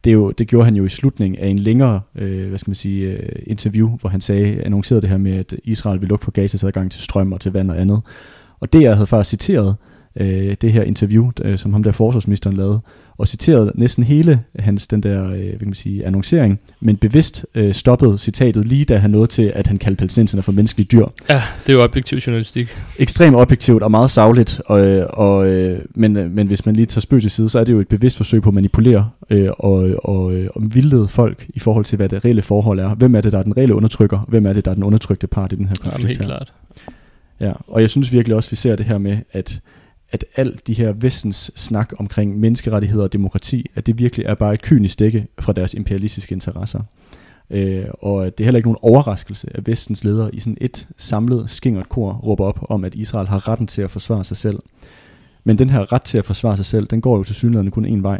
[0.03, 2.69] det, er jo, det gjorde han jo i slutningen af en længere øh, hvad skal
[2.69, 6.23] man sige, øh, interview, hvor han sagde, annoncerede det her med, at Israel vil lukke
[6.23, 8.01] for Gazas adgang til strøm og til vand og andet.
[8.59, 9.75] Og det, jeg havde faktisk citeret,
[10.15, 12.79] øh, det her interview, øh, som ham der forsvarsministeren lavede,
[13.21, 17.45] og citerede næsten hele hans den der øh, hvad kan man sige, annoncering, men bevidst
[17.55, 21.05] øh, stoppede citatet lige da han nåede til, at han kaldte palæstinenserne for menneskelige dyr.
[21.29, 22.77] Ja, det er jo objektiv journalistik.
[22.99, 24.79] Ekstremt objektivt og meget savligt, og,
[25.09, 27.79] og, øh, men, men hvis man lige tager spøg til side, så er det jo
[27.79, 30.23] et bevidst forsøg på at manipulere øh, og, og,
[30.55, 32.95] og vildlede folk i forhold til, hvad det reelle forhold er.
[32.95, 34.19] Hvem er det, der er den reelle undertrykker?
[34.27, 36.03] Hvem er det, der er den undertrykte part i den her konflikt?
[36.03, 36.53] Ja, helt klart.
[37.39, 39.59] Ja, og jeg synes virkelig også, at vi ser det her med, at
[40.11, 44.53] at alt de her vestens snak omkring menneskerettigheder og demokrati, at det virkelig er bare
[44.53, 46.81] et kynisk dække fra deres imperialistiske interesser.
[47.49, 51.49] Øh, og det er heller ikke nogen overraskelse, at vestens ledere i sådan et samlet
[51.49, 54.59] skingert kor råber op om, at Israel har retten til at forsvare sig selv.
[55.43, 57.85] Men den her ret til at forsvare sig selv, den går jo til synligheden kun
[57.85, 58.19] en vej.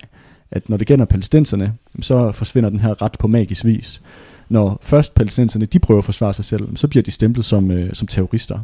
[0.52, 4.02] At når det gælder palæstinenserne, så forsvinder den her ret på magisk vis.
[4.50, 7.94] Når først palæstinenserne de prøver at forsvare sig selv, så bliver de stemplet som, øh,
[7.94, 8.60] som terrorister.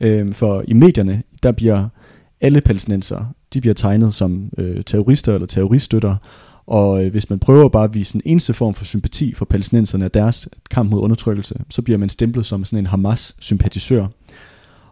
[0.00, 1.88] Øh, for i medierne, der bliver
[2.40, 6.16] alle palæstinenser, de bliver tegnet som øh, terrorister eller terroriststøtter,
[6.66, 10.04] og øh, hvis man prøver bare at vise en eneste form for sympati for palæstinenserne
[10.04, 14.06] og deres kamp mod undertrykkelse, så bliver man stemplet som sådan en Hamas-sympatisør.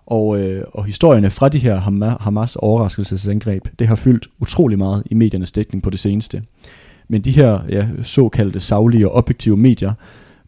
[0.06, 1.76] Og, øh, og historierne fra de her
[2.20, 6.42] Hamas overraskelsesangreb, det har fyldt utrolig meget i mediernes dækning på det seneste.
[7.08, 9.92] Men de her ja, såkaldte savlige og objektive medier,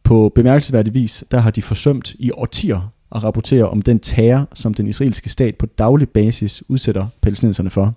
[0.03, 4.75] på bemærkelsesværdig vis, der har de forsømt i årtier og rapporterer om den terror, som
[4.75, 7.95] den israelske stat på daglig basis udsætter palæstinenserne for.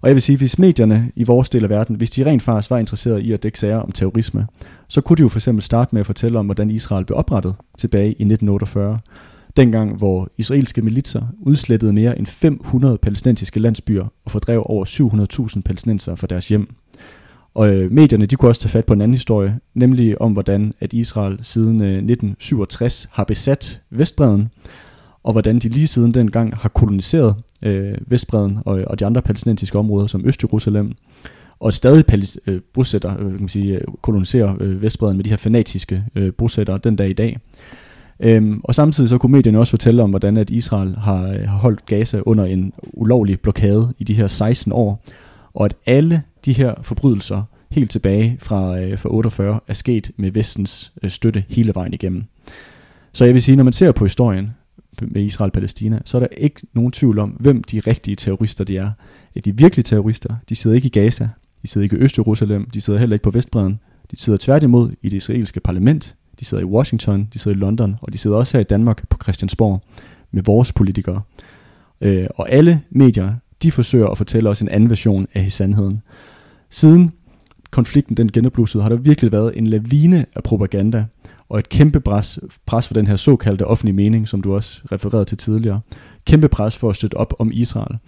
[0.00, 2.70] Og jeg vil sige, hvis medierne i vores del af verden, hvis de rent faktisk
[2.70, 4.46] var interesserede i at dække sager om terrorisme,
[4.88, 7.54] så kunne de jo for eksempel starte med at fortælle om, hvordan Israel blev oprettet
[7.78, 8.98] tilbage i 1948.
[9.56, 14.84] Dengang, hvor israelske militser udslettede mere end 500 palæstinensiske landsbyer og fordrev over
[15.54, 16.74] 700.000 palæstinenser fra deres hjem.
[17.54, 20.72] Og øh, medierne de kunne også tage fat på en anden historie, nemlig om hvordan
[20.80, 24.50] at Israel siden øh, 1967 har besat Vestbreden,
[25.22, 29.78] og hvordan de lige siden dengang har koloniseret øh, Vestbreden og, og de andre palæstinensiske
[29.78, 30.92] områder som Øst-Jerusalem,
[31.60, 35.30] og stadig palis, øh, bosætter, øh, kan man sige, øh, koloniserer øh, Vestbreden med de
[35.30, 37.38] her fanatiske øh, bosættere den dag i dag.
[38.20, 41.56] Øhm, og samtidig så kunne medierne også fortælle om, hvordan at Israel har, øh, har
[41.56, 45.04] holdt Gaza under en ulovlig blokade i de her 16 år,
[45.54, 50.30] og at alle de her forbrydelser helt tilbage fra, øh, fra 48 er sket med
[50.30, 52.24] vestens øh, støtte hele vejen igennem.
[53.12, 54.50] Så jeg vil sige, når man ser på historien
[55.00, 58.64] med Israel og Palæstina, så er der ikke nogen tvivl om, hvem de rigtige terrorister
[58.64, 58.90] de er.
[59.36, 61.28] Er de virkelige terrorister, de sidder ikke i Gaza,
[61.62, 63.80] de sidder ikke i Øst-Jerusalem, de sidder heller ikke på Vestbreden.
[64.10, 67.96] De sidder tværtimod i det israelske parlament, de sidder i Washington, de sidder i London,
[68.02, 69.82] og de sidder også her i Danmark på Christiansborg
[70.30, 71.22] med vores politikere.
[72.00, 76.02] Øh, og alle medier, de forsøger at fortælle os en anden version af sandheden.
[76.72, 77.12] Siden
[77.70, 81.04] konflikten den genopblussede, har der virkelig været en lavine af propaganda,
[81.48, 85.24] og et kæmpe pres, pres for den her såkaldte offentlige mening, som du også refererede
[85.24, 85.80] til tidligere.
[86.26, 87.98] Kæmpe pres for at støtte op om Israel.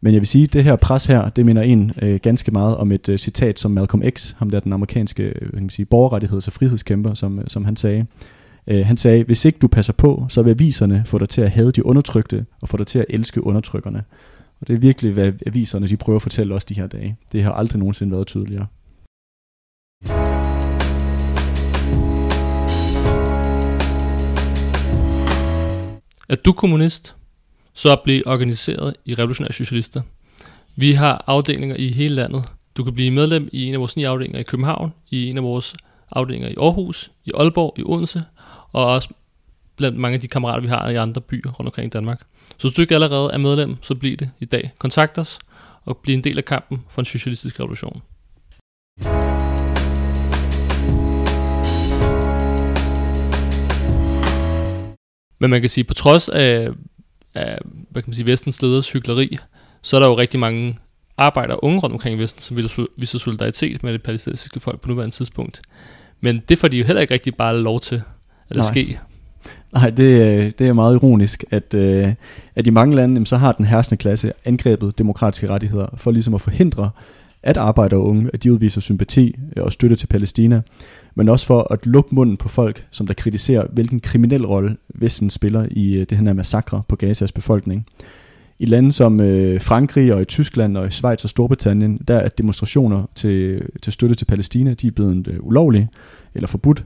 [0.00, 2.76] Men jeg vil sige, at det her pres her, det minder en øh, ganske meget
[2.76, 5.86] om et øh, citat som Malcolm X, ham der den amerikanske øh, kan man sige,
[5.94, 8.06] borgerrettigheds- og frihedskæmper, som, øh, som han sagde.
[8.66, 11.50] Øh, han sagde, hvis ikke du passer på, så vil aviserne få dig til at
[11.50, 14.02] hade de undertrykte, og få dig til at elske undertrykkerne.
[14.60, 17.16] Og det er virkelig, hvad aviserne de prøver at fortælle os de her dage.
[17.32, 18.66] Det har aldrig nogensinde været tydeligere.
[26.28, 27.16] Er du kommunist,
[27.72, 30.02] så bliv organiseret i Revolutionære Socialister.
[30.76, 32.44] Vi har afdelinger i hele landet.
[32.76, 35.42] Du kan blive medlem i en af vores ni afdelinger i København, i en af
[35.42, 35.74] vores
[36.10, 38.22] afdelinger i Aarhus, i Aalborg, i Odense,
[38.72, 39.08] og også
[39.76, 42.22] blandt mange af de kammerater, vi har i andre byer rundt omkring i Danmark.
[42.56, 44.72] Så hvis du ikke allerede er medlem, så bliv det i dag.
[44.78, 45.38] Kontakt os
[45.84, 48.02] og bliv en del af kampen for en socialistisk revolution.
[55.38, 56.68] Men man kan sige, på trods af,
[57.34, 57.58] af
[57.90, 59.38] hvad kan man sige, vestens leders hyggeleri,
[59.82, 60.78] så er der jo rigtig mange
[61.16, 62.56] arbejdere og unge rundt omkring i Vesten, som
[62.96, 65.62] viser solidaritet med det palæstinensiske folk på nuværende tidspunkt.
[66.20, 68.02] Men det får de jo heller ikke rigtig bare lov til
[68.48, 68.98] at ske.
[69.72, 72.14] Nej, det, øh, det er meget ironisk, at, øh,
[72.56, 76.40] at i mange lande, så har den herskende klasse angrebet demokratiske rettigheder for ligesom at
[76.40, 76.90] forhindre,
[77.42, 80.60] at arbejdere og unge, at de udviser sympati øh, og støtte til Palæstina,
[81.14, 85.30] men også for at lukke munden på folk, som der kritiserer, hvilken kriminel rolle Vesten
[85.30, 87.86] spiller i det her massakre på Gazas befolkning.
[88.58, 92.28] I lande som øh, Frankrig og i Tyskland og i Schweiz og Storbritannien, der er
[92.28, 95.88] demonstrationer til, til støtte til Palæstina, de er blevet øh, ulovlige
[96.34, 96.84] eller forbudt.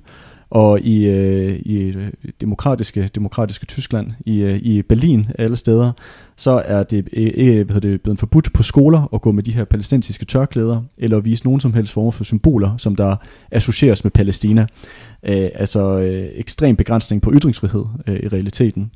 [0.54, 5.92] Og i, øh, i øh, demokratiske, demokratiske Tyskland, i, øh, i Berlin alle steder,
[6.36, 9.52] så er det, øh, øh, hvad det blevet forbudt på skoler at gå med de
[9.52, 13.16] her palæstinensiske tørklæder, eller at vise nogen som helst form for symboler, som der
[13.50, 14.66] associeres med Palæstina.
[15.22, 18.90] Øh, altså øh, ekstrem begrænsning på ytringsfrihed øh, i realiteten.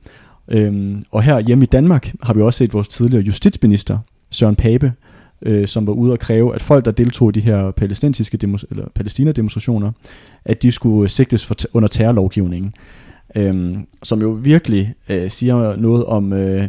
[0.48, 3.98] Øhm, og her hjemme i Danmark har vi også set vores tidligere justitsminister,
[4.30, 4.92] Søren Pape,
[5.42, 8.64] øh, som var ude og kræve, at folk, der deltog i de her palæstinensiske demos-
[8.70, 9.92] eller Palæstina-demonstrationer,
[10.44, 12.74] at de skulle sigtes for t- under terrorlovgivningen.
[13.34, 16.68] Øhm, som jo virkelig øh, siger noget om, øh,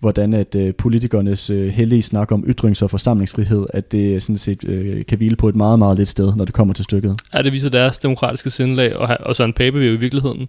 [0.00, 4.64] hvordan at øh, politikernes øh, hellige snak om ytrings- og forsamlingsfrihed, at det sådan set
[4.64, 7.20] øh, kan hvile på et meget, meget lidt sted, når det kommer til stykket.
[7.34, 10.48] Ja, det viser deres demokratiske sindelag, og, og Søren Pape vil jo i virkeligheden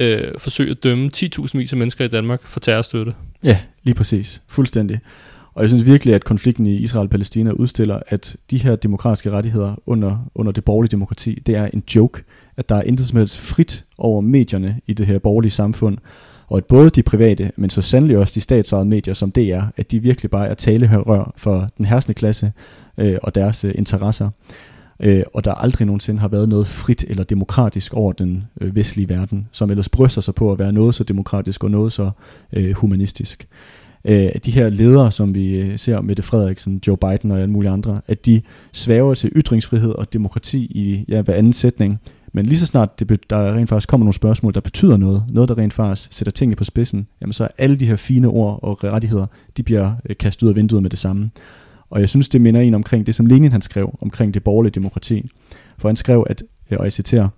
[0.00, 3.14] øh, forsøge at dømme 10.000 vis af mennesker i Danmark for terrorstøtte.
[3.42, 4.42] Ja, lige præcis.
[4.48, 5.00] Fuldstændig.
[5.54, 10.30] Og jeg synes virkelig, at konflikten i Israel-Palæstina udstiller, at de her demokratiske rettigheder under,
[10.34, 12.22] under det borgerlige demokrati, det er en joke.
[12.56, 15.98] At der er intet som helst frit over medierne i det her borgerlige samfund.
[16.46, 19.90] Og at både de private, men så sandelig også de statsejede medier som DR, at
[19.90, 22.52] de virkelig bare er talehørrør for den herskende klasse
[22.98, 24.30] øh, og deres øh, interesser.
[25.00, 29.08] Øh, og der aldrig nogensinde har været noget frit eller demokratisk over den øh, vestlige
[29.08, 32.10] verden, som ellers bryster sig på at være noget så demokratisk og noget så
[32.52, 33.48] øh, humanistisk
[34.04, 37.70] øh, de her ledere, som vi øh, ser, Mette Frederiksen, Joe Biden og alle mulige
[37.70, 42.00] andre, at de svæver til ytringsfrihed og demokrati i ja, hver anden sætning.
[42.32, 45.48] Men lige så snart det, der rent faktisk kommer nogle spørgsmål, der betyder noget, noget
[45.48, 48.58] der rent faktisk sætter tingene på spidsen, jamen så er alle de her fine ord
[48.62, 51.30] og rettigheder, de bliver øh, kastet ud af vinduet med det samme.
[51.90, 54.72] Og jeg synes, det minder en omkring det, som Lenin han skrev omkring det borgerlige
[54.72, 55.30] demokrati.
[55.78, 57.28] For han skrev, at, øh, og jeg citerer,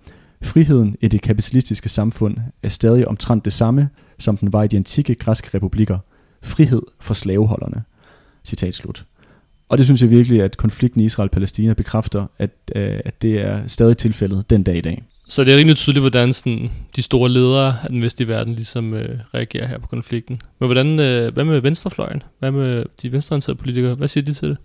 [0.43, 4.77] Friheden i det kapitalistiske samfund er stadig omtrent det samme, som den var i de
[4.77, 5.97] antikke græske republikker–
[6.47, 7.83] frihed for slaveholderne.
[8.43, 9.05] Citat slut.
[9.69, 13.67] Og det synes jeg virkelig, at konflikten i Israel-Palæstina bekræfter, at, øh, at det er
[13.67, 15.03] stadig tilfældet den dag i dag.
[15.29, 18.93] Så det er rimelig tydeligt, hvordan sådan, de store ledere af den vestlige verden ligesom
[18.93, 20.39] øh, reagerer her på konflikten.
[20.59, 22.23] Men hvordan, øh, hvad med venstrefløjen?
[22.39, 23.95] Hvad med de venstreorienterede politikere?
[23.95, 24.57] Hvad siger de til det?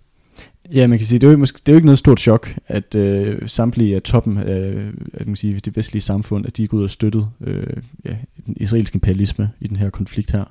[0.71, 2.53] Ja, man kan sige, det er jo, måske, det er jo ikke noget stort chok,
[2.67, 6.67] at øh, samtlige af toppen af at man sige, det vestlige samfund, at de er
[6.67, 7.67] gået og støttet øh,
[8.05, 8.15] ja,
[8.45, 10.43] den israelske imperialisme i den her konflikt her.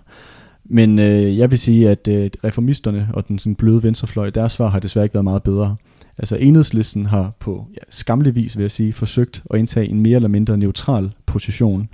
[0.65, 4.69] Men øh, jeg vil sige, at øh, reformisterne og den sådan bløde venstrefløj, deres svar
[4.69, 5.77] har desværre ikke været meget bedre.
[6.19, 10.17] Altså enhedslisten har på ja, skamlig vis, vil jeg sige, forsøgt at indtage en mere
[10.17, 11.89] eller mindre neutral position.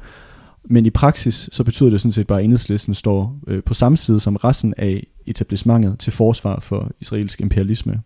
[0.64, 3.96] Men i praksis, så betyder det sådan set bare, at enhedslisten står øh, på samme
[3.96, 8.00] side som resten af etablissementet til forsvar for israelsk imperialisme.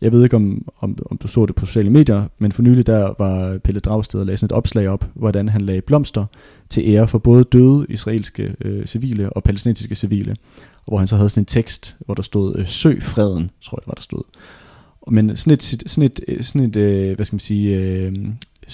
[0.00, 2.86] Jeg ved ikke, om, om, om du så det på sociale medier, men for nylig
[2.86, 6.26] der var Pelle Dragsted og lagde sådan et opslag op, hvordan han lagde blomster
[6.68, 10.36] til ære for både døde israelske øh, civile og palæstinensiske civile.
[10.76, 13.78] Og hvor han så havde sådan en tekst, hvor der stod, øh, søg freden, tror
[13.78, 14.22] jeg det var, der stod.
[15.10, 18.14] Men sådan et, sådan et, øh, sådan et øh, hvad skal man sige, øh,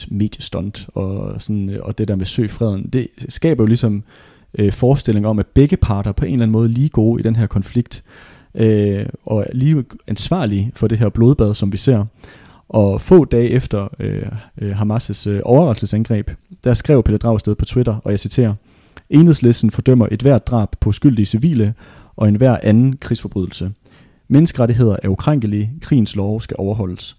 [0.08, 4.02] mediestunt og, sådan, øh, og det der med søg freden, det skaber jo ligesom
[4.58, 7.22] øh, forestilling om, at begge parter på en eller anden måde er lige gode i
[7.22, 8.04] den her konflikt
[8.54, 12.04] øh, og er lige ansvarlig for det her blodbad, som vi ser.
[12.68, 14.26] Og få dage efter øh,
[14.58, 16.30] øh, Hamas' øh, overraskelsesangreb,
[16.64, 18.54] der skrev Pelle Dragsted på Twitter, og jeg citerer,
[19.10, 21.74] Enhedslisten fordømmer et hvert drab på skyldige civile
[22.16, 23.72] og en hver anden krigsforbrydelse.
[24.28, 27.16] Menneskerettigheder er ukrænkelige, krigens lov skal overholdes.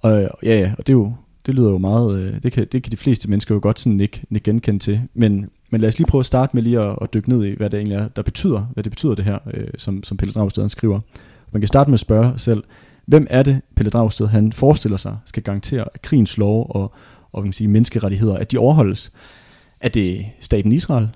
[0.00, 1.12] Og øh, ja, ja, og det, er jo,
[1.46, 4.00] det lyder jo meget, øh, det, kan, det kan de fleste mennesker jo godt sådan
[4.00, 6.98] ikke, ikke genkende til, men men lad os lige prøve at starte med lige at,
[7.02, 9.38] at dykke ned i, hvad det egentlig er, der betyder, hvad det betyder det her,
[9.54, 11.00] øh, som, som Pelle Dragsted skriver.
[11.52, 12.64] Man kan starte med at spørge selv,
[13.06, 16.92] hvem er det, Pelle Dragsted han forestiller sig, skal garantere, at krigens lov og,
[17.32, 19.12] og kan sige, menneskerettigheder, at de overholdes?
[19.80, 21.08] Er det staten Israel,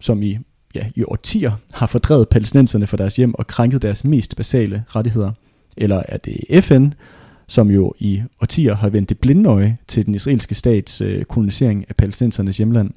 [0.00, 0.38] som i,
[0.74, 5.32] ja, i årtier har fordrevet palæstinenserne fra deres hjem og krænket deres mest basale rettigheder?
[5.76, 6.88] Eller er det FN,
[7.48, 11.84] som jo i årtier har vendt det blinde øje til den israelske stats øh, kolonisering
[11.88, 12.90] af palæstinensernes hjemland?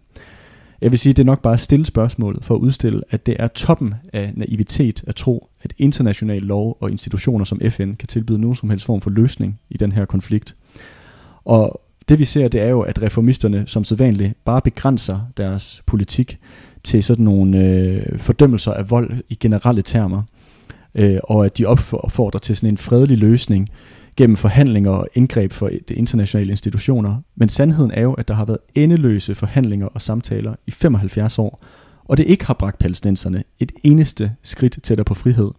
[0.81, 3.25] Jeg vil sige, at det er nok bare at stille spørgsmålet for at udstille, at
[3.25, 8.07] det er toppen af naivitet at tro, at international lov og institutioner som FN kan
[8.07, 10.55] tilbyde nogen som helst form for løsning i den her konflikt.
[11.45, 16.39] Og det vi ser, det er jo, at reformisterne som sædvanligt bare begrænser deres politik
[16.83, 20.23] til sådan nogle øh, fordømmelser af vold i generelle termer,
[20.95, 23.69] øh, og at de opfordrer til sådan en fredelig løsning,
[24.17, 27.17] gennem forhandlinger og indgreb for de internationale institutioner.
[27.35, 31.63] Men sandheden er jo, at der har været endeløse forhandlinger og samtaler i 75 år,
[32.05, 35.51] og det ikke har bragt palæstinenserne et eneste skridt tættere på frihed.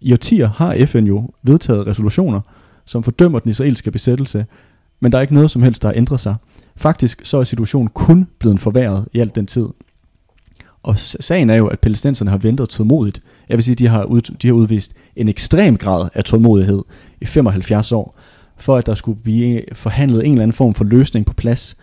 [0.00, 2.40] I årtier har FN jo vedtaget resolutioner,
[2.84, 4.46] som fordømmer den israelske besættelse,
[5.00, 6.36] men der er ikke noget som helst, der har ændret sig.
[6.76, 9.66] Faktisk så er situationen kun blevet forværret i al den tid.
[10.82, 13.22] Og sagen er jo, at palæstinenserne har ventet tålmodigt.
[13.48, 16.82] Jeg vil sige, at de har, ud, de har udvist en ekstrem grad af tålmodighed
[17.20, 18.18] i 75 år,
[18.56, 21.76] for at der skulle blive forhandlet en eller anden form for løsning på plads.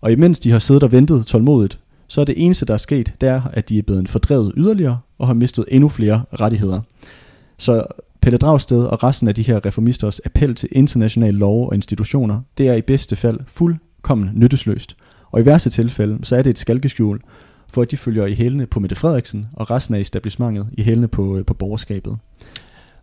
[0.00, 3.12] Og imens de har siddet og ventet tålmodigt, så er det eneste, der er sket,
[3.20, 6.80] det er, at de er blevet fordrevet yderligere og har mistet endnu flere rettigheder.
[7.58, 7.86] Så
[8.20, 12.68] Pelle Dragsted og resten af de her reformisters appel til internationale lov og institutioner, det
[12.68, 14.96] er i bedste fald fuldkommen nyttesløst.
[15.30, 17.20] Og i værste tilfælde, så er det et skalkeskjul,
[17.72, 21.08] for at de følger i hælene på Mette Frederiksen og resten af etablissementet i hælene
[21.08, 22.16] på, øh, på borgerskabet.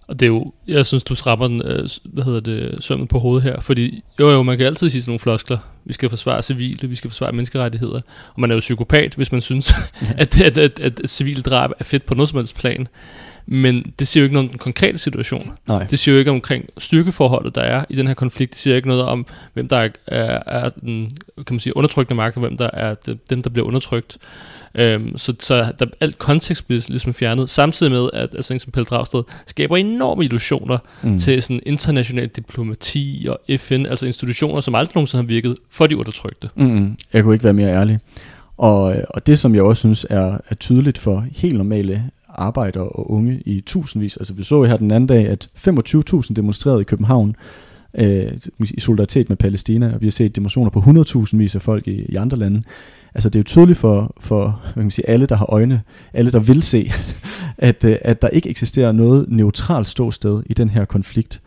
[0.07, 3.19] Og det er jo, jeg synes, du strapper den, øh, hvad hedder det, sømmet på
[3.19, 3.59] hovedet her.
[3.59, 5.57] Fordi jo jo, man kan altid sige sådan nogle floskler.
[5.85, 7.99] vi skal forsvare civile, vi skal forsvare menneskerettigheder.
[8.33, 10.07] Og man er jo psykopat, hvis man synes, ja.
[10.23, 12.87] at, at, at, at, at drab er fedt på noget som helst plan.
[13.45, 15.51] Men det siger jo ikke noget om den konkrete situation.
[15.67, 15.83] Nej.
[15.83, 18.51] Det siger jo ikke omkring styrkeforholdet, der er i den her konflikt.
[18.51, 22.15] Det siger ikke noget om, hvem der er, er, er den kan man sige, undertrykkende
[22.15, 22.95] magt, og hvem der er
[23.29, 24.17] dem, der bliver undertrykt.
[24.75, 28.85] Øhm, så, så der, alt kontekst bliver ligesom fjernet, samtidig med, at altså, som Pelle
[28.85, 31.17] Dragsted skaber enorme illusioner mm.
[31.17, 35.97] til sådan international diplomati og FN, altså institutioner, som aldrig nogensinde har virket for de
[35.97, 36.49] undertrykte.
[36.55, 37.99] Mm, jeg kunne ikke være mere ærlig.
[38.57, 43.11] Og, og det, som jeg også synes er, er tydeligt for helt normale arbejdere og
[43.11, 44.17] unge i tusindvis.
[44.17, 47.35] Altså vi så her den anden dag, at 25.000 demonstrerede i København
[47.93, 51.87] øh, i solidaritet med Palæstina, og vi har set demonstrationer på 100.000 vis af folk
[51.87, 52.63] i, i andre lande.
[53.15, 55.81] Altså det er jo tydeligt for, for hvad kan man sige, alle, der har øjne,
[56.13, 56.91] alle, der vil se,
[57.57, 61.41] at, øh, at der ikke eksisterer noget neutralt ståsted i den her konflikt.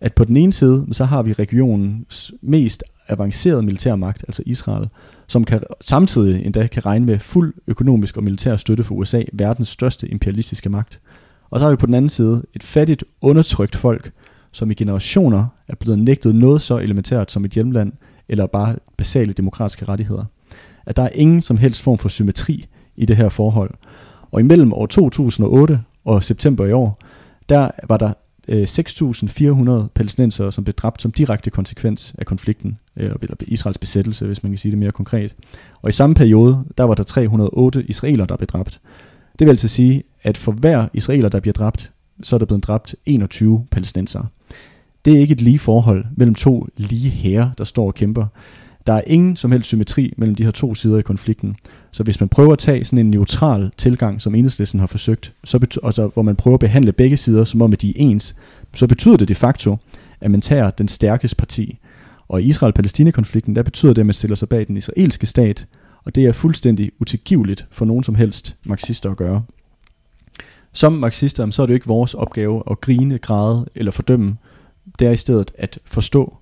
[0.00, 4.88] At på den ene side, så har vi regionens mest avancerede militærmagt, altså Israel,
[5.26, 9.68] som kan, samtidig endda kan regne med fuld økonomisk og militær støtte for USA, verdens
[9.68, 11.00] største imperialistiske magt.
[11.50, 14.12] Og så har vi på den anden side et fattigt, undertrykt folk,
[14.52, 17.92] som i generationer er blevet nægtet noget så elementært som et hjemland,
[18.28, 20.24] eller bare basale demokratiske rettigheder.
[20.88, 23.74] At der er ingen som helst form for symmetri i det her forhold.
[24.30, 26.98] Og imellem år 2008 og september i år,
[27.48, 28.12] der var der
[28.48, 34.26] øh, 6.400 palæstinensere, som blev dræbt som direkte konsekvens af konflikten, øh, eller Israels besættelse,
[34.26, 35.34] hvis man kan sige det mere konkret.
[35.82, 38.80] Og i samme periode, der var der 308 israeler, der blev dræbt.
[39.38, 42.64] Det vil altså sige, at for hver israeler, der bliver dræbt, så er der blevet
[42.64, 44.26] dræbt 21 palæstinensere.
[45.04, 48.26] Det er ikke et lige forhold mellem to lige herrer, der står og kæmper.
[48.88, 51.56] Der er ingen som helst symmetri mellem de her to sider i konflikten.
[51.90, 55.58] Så hvis man prøver at tage sådan en neutral tilgang, som enhedslisten har forsøgt, så
[55.58, 58.34] bety- altså, hvor man prøver at behandle begge sider, som om at de er ens,
[58.74, 59.76] så betyder det de facto,
[60.20, 61.78] at man tager den stærkeste parti.
[62.28, 65.66] Og i Israel-Palæstina-konflikten, der betyder det, at man stiller sig bag den israelske stat,
[66.04, 69.42] og det er fuldstændig utilgiveligt for nogen som helst marxister at gøre.
[70.72, 74.36] Som marxister, så er det jo ikke vores opgave at grine, græde eller fordømme.
[74.98, 76.36] Det er i stedet at forstå.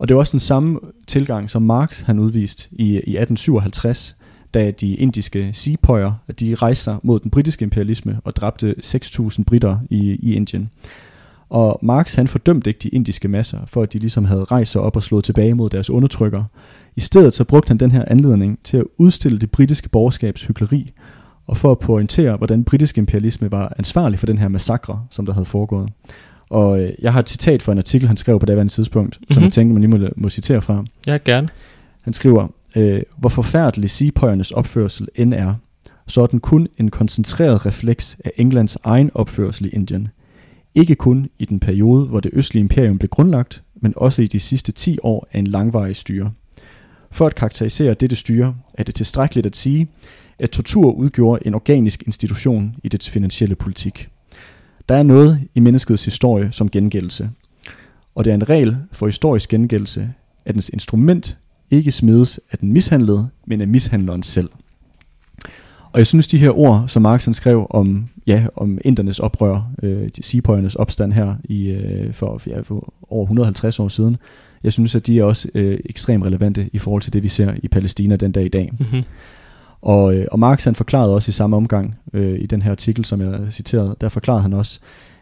[0.00, 4.16] Og det var også den samme tilgang, som Marx han udvist i, i 1857,
[4.54, 9.98] da de indiske sepoyer, de rejste mod den britiske imperialisme og dræbte 6.000 britter i,
[9.98, 10.70] i Indien.
[11.48, 14.80] Og Marx han fordømte ikke de indiske masser, for at de ligesom havde rejst sig
[14.80, 16.44] op og slået tilbage mod deres undertrykker.
[16.96, 20.92] I stedet så brugte han den her anledning til at udstille det britiske borgerskabs hykleri,
[21.46, 25.32] og for at pointere, hvordan britisk imperialisme var ansvarlig for den her massakre, som der
[25.32, 25.88] havde foregået.
[26.50, 29.18] Og øh, jeg har et citat fra en artikel, han skrev på det andet tidspunkt,
[29.20, 29.34] mm-hmm.
[29.34, 29.50] som jeg mhm.
[29.50, 30.84] tænker, man lige må, må citere fra.
[31.06, 31.48] Ja, gerne.
[32.00, 35.54] Han skriver, øh, hvor forfærdelig seapoyernes opførsel end er,
[36.06, 40.08] så er den kun en koncentreret refleks af Englands egen opførsel i Indien.
[40.74, 44.40] Ikke kun i den periode, hvor det østlige imperium blev grundlagt, men også i de
[44.40, 46.32] sidste 10 år af en langvarig styre.
[47.10, 49.88] For at karakterisere dette styre, er det tilstrækkeligt at sige,
[50.38, 54.08] at tortur udgjorde en organisk institution i dets finansielle politik.
[54.90, 57.30] Der er noget i menneskets historie som gengældelse,
[58.14, 60.10] og det er en regel for historisk gengældelse,
[60.44, 61.36] at dens instrument
[61.70, 64.48] ikke smides af den mishandlede, men af mishandleren selv.
[65.92, 69.70] Og jeg synes, de her ord, som Marx han skrev om, ja, om indernes oprør,
[69.82, 70.22] øh, de
[70.76, 74.16] opstand her i, øh, for, ja, for over 150 år siden,
[74.64, 77.54] jeg synes, at de er også øh, ekstremt relevante i forhold til det, vi ser
[77.62, 78.70] i Palæstina den dag i dag.
[78.78, 79.02] Mm-hmm.
[79.82, 83.04] Og, øh, og Marx han forklarede også i samme omgang, øh, i den her artikel,
[83.04, 84.80] som jeg citerede, der forklarede han også,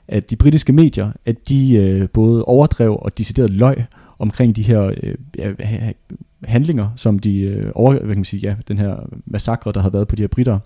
[0.08, 3.84] at de britiske medier, at de øh, både overdrev og decideret løg
[4.18, 5.52] omkring de her øh, ja,
[6.44, 9.90] handlinger, som de øh, over, hvad kan man sige, ja, den her massakre, der har
[9.90, 10.58] været på de her britter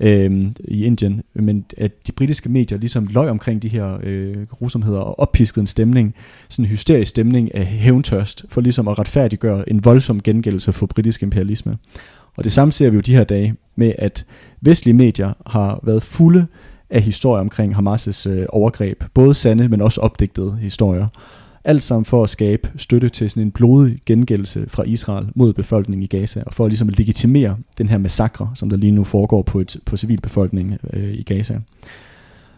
[0.00, 5.00] øh, i Indien, men at de britiske medier ligesom løg omkring de her øh, grusomheder
[5.00, 6.14] og oppiskede en stemning,
[6.48, 11.22] sådan en hysterisk stemning af hævntørst, for ligesom at retfærdiggøre en voldsom gengældelse for britisk
[11.22, 11.78] imperialisme.
[12.36, 14.24] Og det samme ser vi jo de her dage med, at
[14.60, 16.46] vestlige medier har været fulde
[16.90, 19.04] af historier omkring Hamas' øh, overgreb.
[19.14, 21.06] Både sande, men også opdigtede historier.
[21.64, 26.02] Alt sammen for at skabe støtte til sådan en blodig gengældelse fra Israel mod befolkningen
[26.02, 29.04] i Gaza, og for at ligesom at legitimere den her massakre, som der lige nu
[29.04, 31.58] foregår på, et, på civilbefolkningen øh, i Gaza.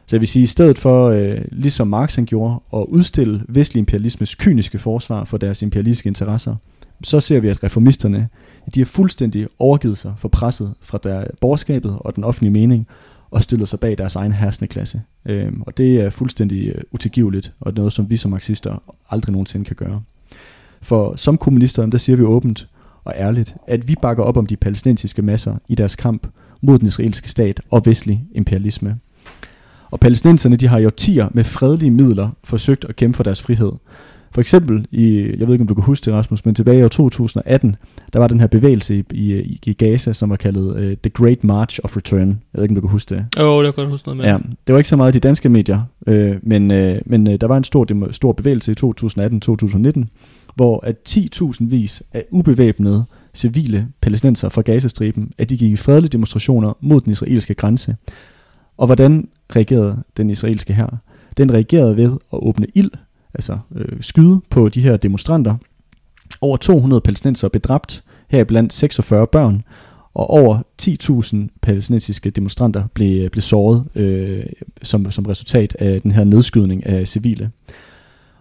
[0.07, 3.79] Så jeg vil sige, i stedet for, øh, ligesom Marx han gjorde, at udstille vestlig
[3.79, 6.57] imperialismes kyniske forsvar for deres imperialistiske interesser,
[7.03, 8.29] så ser vi, at reformisterne
[8.75, 12.87] de har fuldstændig overgivet sig for presset fra der borgerskabet og den offentlige mening,
[13.31, 15.03] og stillet sig bag deres egen herskende klasse.
[15.27, 19.65] Øhm, og det er fuldstændig øh, utilgiveligt, og noget, som vi som marxister aldrig nogensinde
[19.65, 20.03] kan gøre.
[20.83, 22.69] For som kommunister, der siger vi åbent
[23.05, 26.27] og ærligt, at vi bakker op om de palæstinensiske masser i deres kamp
[26.63, 28.99] mod den israelske stat og vestlig imperialisme.
[29.91, 33.73] Og palæstinenserne de har i årtier med fredelige midler forsøgt at kæmpe for deres frihed.
[34.35, 36.83] For eksempel, i, jeg ved ikke om du kan huske det Rasmus, men tilbage i
[36.83, 37.77] år 2018,
[38.13, 41.45] der var den her bevægelse i, i, i Gaza, som var kaldet uh, The Great
[41.45, 42.29] March of Return.
[42.29, 43.27] Jeg ved ikke om du kan huske det.
[43.39, 44.27] Jo, det kan godt huske noget med.
[44.27, 47.47] Ja, det var ikke så meget de danske medier, øh, men, øh, men øh, der
[47.47, 50.05] var en stor, demo, stor bevægelse i 2018-2019,
[50.55, 53.05] hvor at 10.000 vis af ubevæbnede
[53.35, 57.97] civile palæstinenser fra Gazastriben, at de gik i fredelige demonstrationer mod den israelske grænse.
[58.77, 60.87] Og hvordan reagerede den israelske her?
[61.37, 62.91] Den reagerede ved at åbne ild,
[63.35, 65.57] altså øh, skyde på de her demonstranter.
[66.41, 69.63] Over 200 palæstinenser blev dræbt, heriblandt 46 børn,
[70.15, 74.45] og over 10.000 palæstinensiske demonstranter blev, øh, blev såret øh,
[74.83, 77.51] som, som resultat af den her nedskydning af civile.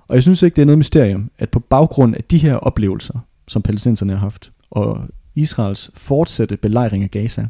[0.08, 3.20] Og jeg synes ikke, det er noget mysterium, at på baggrund af de her oplevelser,
[3.48, 5.02] som palæstinenserne har haft, og
[5.36, 7.46] Israels fortsatte belejring af Gaza,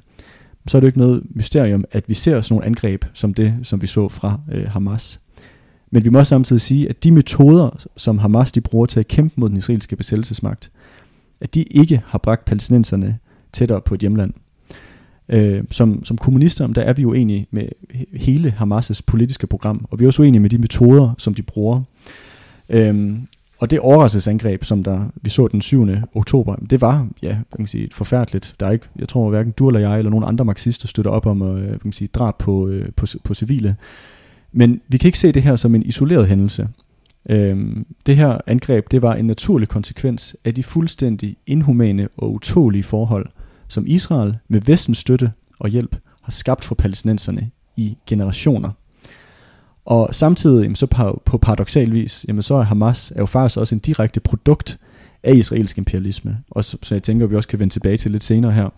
[0.68, 3.54] så er det jo ikke noget mysterium, at vi ser sådan nogle angreb som det,
[3.64, 5.20] som vi så fra øh, Hamas.
[5.94, 9.34] Men vi må samtidig sige, at de metoder, som Hamas de bruger til at kæmpe
[9.38, 10.72] mod den israelske besættelsesmagt,
[11.41, 13.18] at de ikke har bragt palæstinenserne
[13.52, 14.34] tættere på et hjemland.
[15.30, 17.14] Øh, som, som kommunister, der er vi jo
[17.52, 17.68] med
[18.14, 21.82] hele Hamas' politiske program, og vi er også uenige med de metoder, som de bruger.
[22.70, 23.14] Øh,
[23.58, 25.88] og det overraskelsesangreb, som der, vi så den 7.
[26.16, 28.56] oktober, det var ja, man kan sige, forfærdeligt.
[28.60, 31.26] Der er ikke, jeg tror hverken du eller jeg eller nogen andre marxister støtter op
[31.26, 33.76] om øh, man kan sige, drab på, øh, på, på civile.
[34.54, 36.68] Men vi kan ikke se det her som en isoleret hændelse.
[37.30, 42.84] Øhm, det her angreb, det var en naturlig konsekvens af de fuldstændig inhumane og utålige
[42.84, 43.26] forhold,
[43.68, 48.70] som Israel med vestens støtte og hjælp har skabt for palæstinenserne i generationer.
[49.86, 53.76] Og samtidig, så på, på paradoxal vis, jamen så er Hamas er jo faktisk også
[53.76, 54.80] en direkte produkt
[55.24, 58.12] af israelsk imperialisme, og så, så jeg tænker, at vi også kan vende tilbage til
[58.12, 58.70] lidt senere her,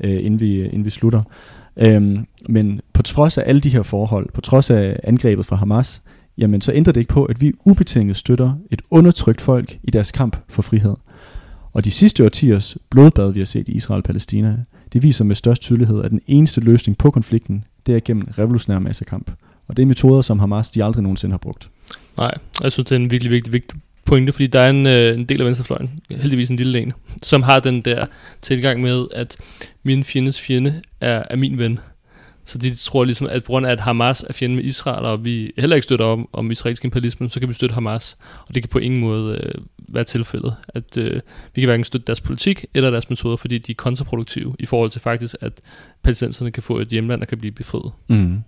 [0.00, 1.22] øh, inden, vi, inden vi slutter.
[1.76, 6.02] Øhm, men på trods af alle de her forhold, på trods af angrebet fra Hamas,
[6.38, 10.10] jamen så ændrer det ikke på, at vi ubetinget støtter et undertrykt folk i deres
[10.10, 10.94] kamp for frihed.
[11.72, 14.56] Og de sidste årtiers blodbad, vi har set i Israel og Palæstina,
[14.92, 18.78] det viser med størst tydelighed, at den eneste løsning på konflikten, det er gennem revolutionær
[18.78, 19.30] massekamp.
[19.68, 21.70] Og det er metoder, som Hamas de aldrig nogensinde har brugt.
[22.16, 23.78] Nej, jeg synes, det er en virkelig virkelig vigtig
[24.08, 26.92] pointe, fordi der er en, øh, en del af venstrefløjen, heldigvis en lille en,
[27.22, 28.06] som har den der
[28.42, 29.36] tilgang med, at
[29.82, 31.78] min fjendes fjende er, er min ven.
[32.44, 35.24] Så de tror ligesom, at på grund af, at Hamas er fjende med Israel, og
[35.24, 38.16] vi heller ikke støtter om, om israelsk imperialisme, så kan vi støtte Hamas.
[38.46, 40.54] Og det kan på ingen måde øh, være tilfældet.
[40.68, 41.20] At øh,
[41.54, 44.90] vi kan hverken støtte deres politik eller deres metoder, fordi de er kontraproduktive i forhold
[44.90, 45.52] til faktisk, at
[46.02, 47.92] palæstinenserne kan få et hjemland, der kan blive befriet.
[48.08, 48.38] Mm.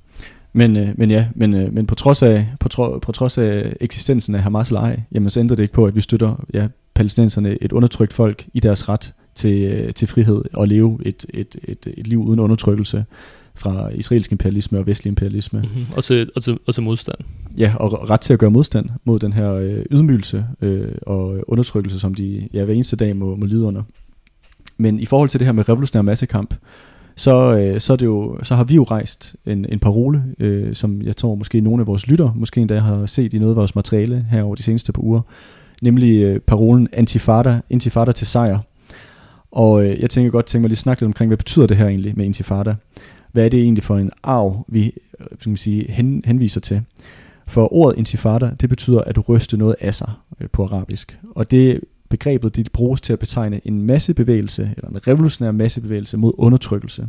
[0.53, 3.77] Men, øh, men ja, men, øh, men på, trods af, på, tro, på trods af
[3.81, 7.63] eksistensen af Hamas leje, jamen så ændrer det ikke på, at vi støtter ja, palæstinenserne,
[7.63, 11.87] et undertrykt folk, i deres ret til, øh, til frihed og leve et, et, et,
[11.97, 13.05] et liv uden undertrykkelse
[13.55, 15.61] fra israelsk imperialisme og vestlig imperialisme.
[15.61, 15.87] Mm-hmm.
[15.97, 17.19] Og, til, og, til, og til modstand.
[17.59, 22.01] Ja, og ret til at gøre modstand mod den her øh, ydmygelse øh, og undertrykkelse,
[22.01, 23.83] som de ja, hver eneste dag må, må lide under.
[24.79, 26.55] Men i forhold til det her med revolutionær massekamp,
[27.17, 30.75] så, øh, så, er det jo, så har vi jo rejst en, en parole, øh,
[30.75, 33.57] som jeg tror måske nogle af vores lytter måske endda har set i noget af
[33.57, 35.21] vores materiale her over de seneste par uger,
[35.83, 38.59] nemlig øh, parolen Antifada, Intifada til sejr.
[39.51, 41.87] Og øh, jeg tænker godt tænke mig lige snakke lidt omkring, hvad betyder det her
[41.87, 42.75] egentlig med Intifada?
[43.33, 46.83] Hvad er det egentlig for en arv, vi øh, skal man sige, hen, henviser til?
[47.47, 51.19] For ordet intifada, det betyder at ryste noget af sig øh, på arabisk.
[51.35, 51.81] Og det
[52.11, 57.09] begrebet det bruges til at betegne en massebevægelse, eller en revolutionær massebevægelse mod undertrykkelse.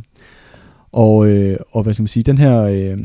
[0.92, 2.98] Og, øh, og hvad skal man sige, den her, øh,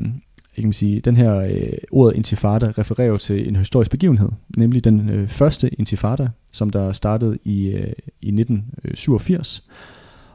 [0.55, 5.09] kan man sige, den her øh, ordet intifada refererer til en historisk begivenhed, nemlig den
[5.09, 9.63] øh, første intifada, som der startede i, øh, i 1987.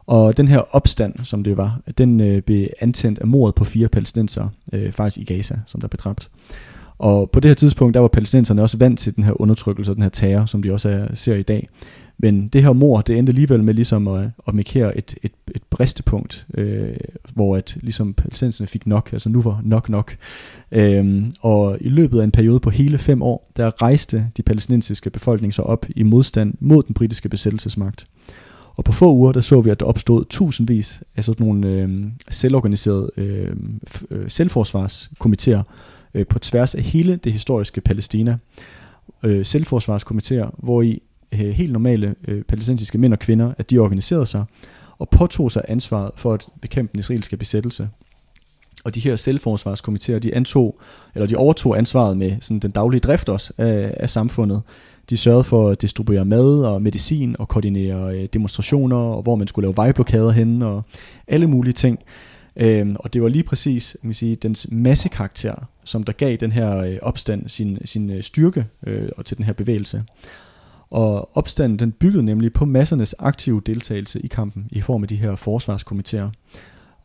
[0.06, 3.88] Og den her opstand, som det var, den øh, blev antændt af mordet på fire
[3.88, 6.30] palæstinenser, øh, faktisk i Gaza, som der blev dræbt.
[7.02, 9.94] Og på det her tidspunkt, der var palæstinenserne også vant til den her undertrykkelse og
[9.94, 11.68] den her terror, som de også er, ser i dag.
[12.18, 15.62] Men det her mor, det endte alligevel med ligesom at, at markere et, et, et
[15.70, 16.96] bristepunkt, øh,
[17.34, 20.16] hvor at ligesom palæstinenserne fik nok, altså nu var nok nok.
[20.72, 25.10] Øhm, og i løbet af en periode på hele fem år, der rejste de palæstinensiske
[25.10, 28.06] befolkning sig op i modstand mod den britiske besættelsesmagt.
[28.74, 32.02] Og på få uger, der så vi, at der opstod tusindvis af sådan nogle øh,
[32.30, 33.56] selvorganiserede øh,
[34.10, 35.62] øh, selvforsvarskomiteer,
[36.14, 38.38] øh, på tværs af hele det historiske Palæstina.
[39.22, 41.02] Øh, selvforsvarskomiteer, hvor i
[41.32, 44.44] øh, helt normale øh, palæstinensiske mænd og kvinder, at de organiserede sig
[44.98, 47.88] og påtog sig ansvaret for at bekæmpe den israelske besættelse.
[48.84, 50.80] Og de her selvforsvarskomiteer, de antog,
[51.14, 54.62] eller de overtog ansvaret med sådan den daglige drift også af, af samfundet.
[55.10, 59.46] De sørgede for at distribuere mad og medicin og koordinere øh, demonstrationer, og hvor man
[59.46, 60.82] skulle lave vejblokader hen og
[61.28, 61.98] alle mulige ting.
[62.56, 66.52] Øhm, og det var lige præcis man kan sige, dens massekarakter, som der gav den
[66.52, 70.04] her øh, opstand sin, sin øh, styrke øh, og til den her bevægelse.
[70.90, 75.16] Og opstanden den byggede nemlig på massernes aktive deltagelse i kampen i form af de
[75.16, 76.30] her forsvarskomiteer.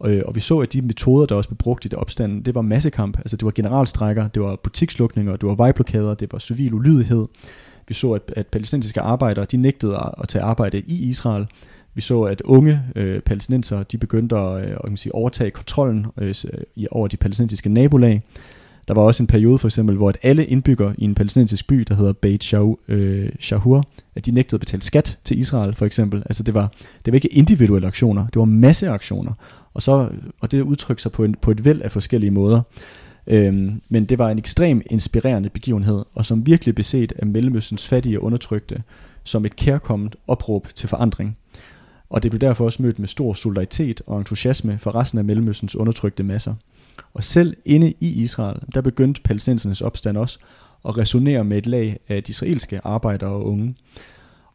[0.05, 2.55] Øh, og vi så, at de metoder, der også blev brugt i det opstanden, det
[2.55, 3.17] var massekamp.
[3.17, 7.25] Altså det var generalstrækker, det var butikslukninger, det var vejblokader, det var civil ulydighed.
[7.87, 11.47] Vi så, at, at palæstinensiske arbejdere, de nægtede at, at tage arbejde i Israel.
[11.97, 16.35] Vi så, at unge øh, palæstinenser, de begyndte at, øh, kan sige, overtage kontrollen øh,
[16.91, 18.21] over de palæstinensiske nabolag.
[18.87, 21.85] Der var også en periode for eksempel, hvor at alle indbyggere i en palæstinensisk by,
[21.87, 22.53] der hedder Beit
[22.87, 23.83] øh, Shahur,
[24.15, 26.23] at de nægtede at betale skat til Israel for eksempel.
[26.25, 26.71] Altså det var,
[27.05, 29.33] det var ikke individuelle aktioner, det var masseaktioner.
[29.73, 32.61] Og, så, og det udtrykte sig på, en, på et væld af forskellige måder.
[33.27, 38.19] Øhm, men det var en ekstrem inspirerende begivenhed, og som virkelig beset af Mellemøstens fattige
[38.19, 38.83] og undertrykte,
[39.23, 41.37] som et kærkommet opråb til forandring.
[42.09, 45.75] Og det blev derfor også mødt med stor solidaritet og entusiasme for resten af Mellemøstens
[45.75, 46.55] undertrykte masser.
[47.13, 50.39] Og selv inde i Israel, der begyndte palæstinensernes opstand også
[50.87, 53.75] at resonere med et lag af de israelske arbejdere og unge.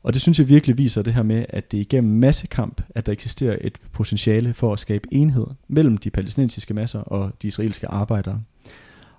[0.02, 3.12] Og det synes jeg virkelig viser det her med, at det igennem massekamp, at der
[3.12, 8.42] eksisterer et potentiale for at skabe enhed mellem de palæstinensiske masser og de israelske arbejdere.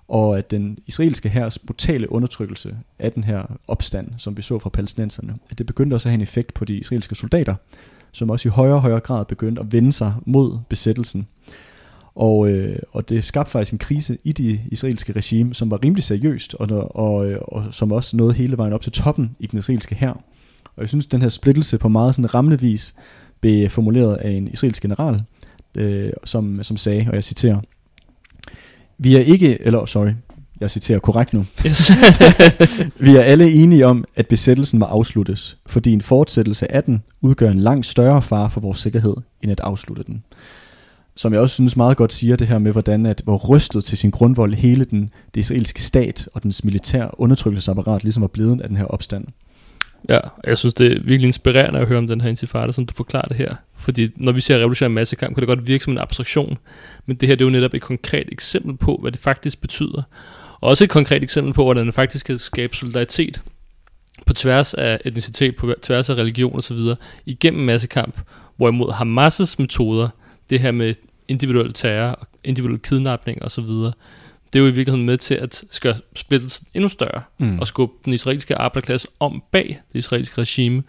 [0.08, 4.70] Og at den israelske hærs brutale undertrykkelse af den her opstand, som vi så fra
[4.70, 7.54] palæstinenserne, at det begyndte også at have en effekt på de israelske soldater,
[8.14, 11.26] som også i højere og højere grad begyndte at vende sig mod besættelsen.
[12.14, 16.04] Og, øh, og det skabte faktisk en krise i det israelske regime, som var rimelig
[16.04, 19.58] seriøst, og, og, og, og som også nåede hele vejen op til toppen i den
[19.58, 20.10] israelske hær.
[20.64, 22.94] Og jeg synes, den her splittelse på meget sådan rammende vis
[23.40, 25.22] blev formuleret af en israelsk general,
[25.74, 27.60] øh, som, som sagde, og jeg citerer,
[28.98, 30.12] Vi er ikke, eller sorry,
[30.64, 31.46] jeg citerer korrekt nu.
[31.66, 31.90] Yes.
[33.06, 37.50] vi er alle enige om, at besættelsen må afsluttes, fordi en fortsættelse af den udgør
[37.50, 40.22] en langt større fare for vores sikkerhed, end at afslutte den.
[41.16, 43.98] Som jeg også synes meget godt siger det her med, hvordan at, hvor rystet til
[43.98, 48.68] sin grundvold hele den, det israelske stat og dens militære undertrykkelsesapparat ligesom var blevet af
[48.68, 49.24] den her opstand.
[50.08, 52.94] Ja, jeg synes, det er virkelig inspirerende at høre om den her intifada, som du
[52.94, 53.54] forklarer det her.
[53.76, 56.58] Fordi når vi ser revolutionær massekamp, kan det godt virke som en abstraktion.
[57.06, 60.02] Men det her det er jo netop et konkret eksempel på, hvad det faktisk betyder.
[60.64, 63.42] Og også et konkret eksempel på, hvordan det faktisk kan skabe solidaritet
[64.26, 66.78] på tværs af etnicitet, på tværs af religion osv.
[67.26, 68.20] igennem massekamp.
[68.56, 70.08] Hvorimod Hamas' metoder,
[70.50, 70.94] det her med
[71.28, 76.66] individuel terror, individuel kidnapning osv., det er jo i virkeligheden med til at gøre splittelsen
[76.74, 77.58] endnu større, mm.
[77.58, 80.82] og skubbe den israelske arbejderklasse om bag det israelske regime.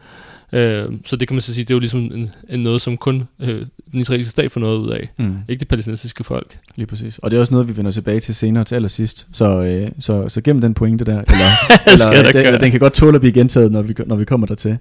[0.53, 2.97] Øh, så det kan man så sige, det er jo ligesom en, en noget, som
[2.97, 5.37] kun øh, den israelske stat får noget ud af, mm.
[5.49, 6.57] ikke det palæstinensiske folk.
[6.75, 7.17] Lige præcis.
[7.17, 9.27] Og det er også noget, vi vender tilbage til senere til allersidst.
[9.31, 11.49] Så, øh, så, så gennem den pointe der, eller,
[12.37, 14.77] eller den, den kan godt tåle at blive gentaget, når vi, når vi kommer dertil.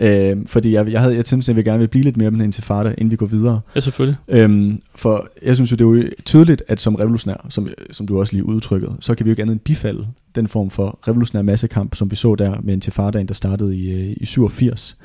[0.00, 2.38] Øh, fordi jeg, jeg, havde, jeg synes, at jeg gerne vil blive lidt mere med
[2.38, 3.60] den intifada, inden vi går videre.
[3.74, 4.18] Ja, selvfølgelig.
[4.28, 8.20] Øhm, for jeg synes jo, det er jo tydeligt, at som revolutionær, som, som du
[8.20, 11.42] også lige udtrykket, så kan vi jo ikke andet end bifalde den form for revolutionær
[11.42, 14.96] massekamp, som vi så der med intifadaen, der startede i, øh, i 87.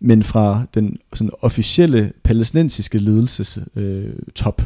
[0.00, 4.62] Men fra den sådan, officielle palæstinensiske ledelses øh, top,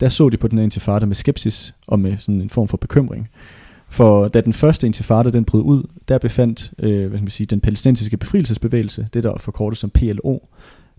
[0.00, 2.76] der så de på den her intifada med skepsis og med sådan en form for
[2.76, 3.28] bekymring.
[3.90, 7.46] For da den første intifada den brød ud, der befandt øh, hvad skal man sige,
[7.46, 10.38] den palæstinensiske befrielsesbevægelse, det der forkortet som PLO,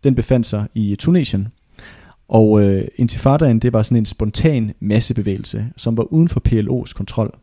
[0.04, 1.48] den befandt sig i Tunesien.
[2.28, 7.38] Og øh, intifadaen, det var sådan en spontan massebevægelse, som var uden for PLO's kontrol.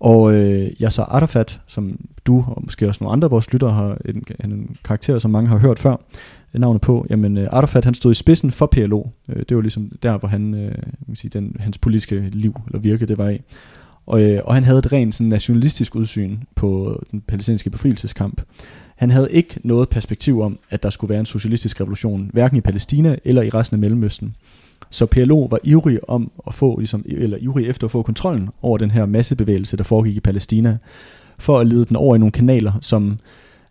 [0.00, 3.98] Og øh, Yasser Arafat, som du og måske også nogle andre af vores lyttere har
[4.04, 5.96] en, en karakter, som mange har hørt før,
[6.52, 9.04] navnet på, jamen øh, Arafat han stod i spidsen for PLO.
[9.28, 10.74] Øh, det var ligesom der, hvor han, øh,
[11.06, 13.40] man sige, den, hans politiske liv eller virke, det var i.
[14.06, 18.42] Og, øh, og han havde et rent sådan, nationalistisk udsyn på den palæstinensiske befrielseskamp.
[18.96, 22.60] Han havde ikke noget perspektiv om, at der skulle være en socialistisk revolution, hverken i
[22.60, 24.36] Palæstina eller i resten af Mellemøsten.
[24.90, 28.78] Så PLO var ivrig om at få, ligesom, eller ivrig efter at få kontrollen over
[28.78, 30.78] den her massebevægelse, der foregik i Palæstina,
[31.38, 33.18] for at lede den over i nogle kanaler, som,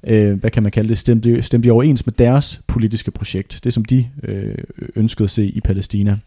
[0.03, 3.85] øh, hvad kan man kalde det, stemte, stemte overens med deres politiske projekt, det som
[3.85, 4.57] de øh,
[4.95, 6.17] ønskede at se i Palæstina.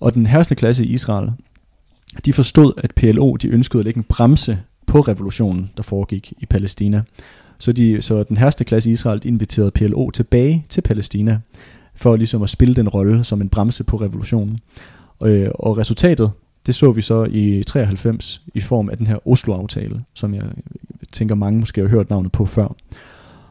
[0.00, 1.30] Og den herskende klasse i Israel,
[2.24, 6.46] de forstod, at PLO de ønskede at lægge en bremse på revolutionen, der foregik i
[6.46, 7.02] Palæstina.
[7.58, 11.40] Så, de, så den herste klasse i Israel inviterede PLO tilbage til Palæstina,
[11.94, 14.58] for ligesom at spille den rolle som en bremse på revolutionen.
[15.18, 16.30] Og, øh, og resultatet,
[16.66, 20.44] det så vi så i 93 i form af den her Oslo-aftale, som jeg
[21.12, 22.76] tænker mange måske har hørt navnet på før.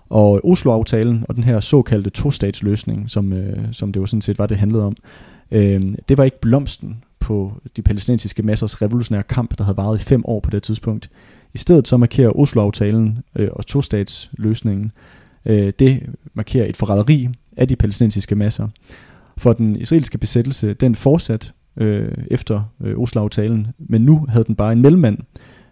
[0.10, 4.46] Og Oslo-aftalen og den her såkaldte to-statsløsning, som, øh, som det jo sådan set var,
[4.46, 4.96] det handlede om,
[5.52, 10.04] øh, det var ikke blomsten på de palæstinensiske massers revolutionære kamp, der havde varet i
[10.04, 11.10] fem år på det tidspunkt.
[11.54, 14.92] I stedet så markerer Oslo-aftalen øh, og tostatsløsningen,
[15.46, 16.04] øh, det
[16.34, 18.68] markerer et forræderi af de palæstinensiske masser.
[19.38, 24.74] For den israelske besættelse, den fortsat øh, efter øh, Oslo-aftalen, men nu havde den bare
[24.74, 25.18] en mellemmand,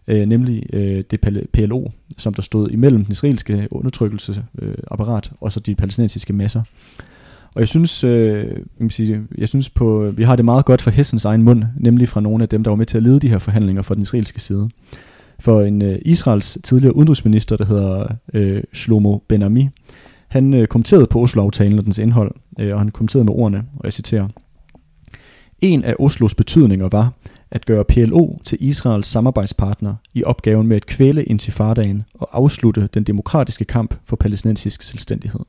[0.08, 1.88] øh, nemlig øh, det PLO,
[2.18, 6.62] som der stod imellem den israelske undertrykkelsesapparat øh, og så de palæstinensiske masser.
[7.58, 10.82] Og jeg synes, øh, jeg, vil sige, jeg synes på, vi har det meget godt
[10.82, 13.20] for Hessens egen mund, nemlig fra nogle af dem, der var med til at lede
[13.20, 14.70] de her forhandlinger fra den israelske side.
[15.40, 19.68] For en øh, Israels tidligere udenrigsminister, der hedder øh, Shlomo Ben-Ami,
[20.28, 23.86] han øh, kommenterede på Oslo-aftalen og dens indhold, øh, og han kommenterede med ordene, og
[23.86, 24.28] jeg citerer,
[25.62, 27.14] En af Oslos betydninger var
[27.52, 33.04] at gøre PLO til Israels samarbejdspartner i opgaven med at kvæle intifadaen og afslutte den
[33.04, 35.40] demokratiske kamp for palæstinensisk selvstændighed.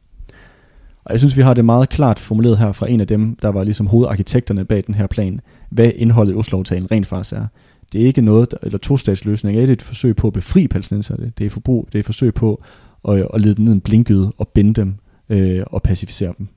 [1.09, 3.49] Og jeg synes, vi har det meget klart formuleret her fra en af dem, der
[3.49, 5.41] var ligesom hovedarkitekterne bag den her plan,
[5.71, 7.47] hvad indholdet i Oslo-aftalen rent faktisk er.
[7.93, 11.33] Det er ikke noget, eller to-statsløsning, det er et forsøg på at befri palæstinenserne.
[11.39, 12.63] Det er, forbrug, det er et forsøg på
[13.09, 14.95] at, at lede dem ned en blinkgyde og binde dem
[15.29, 16.49] øh, og pacificere dem.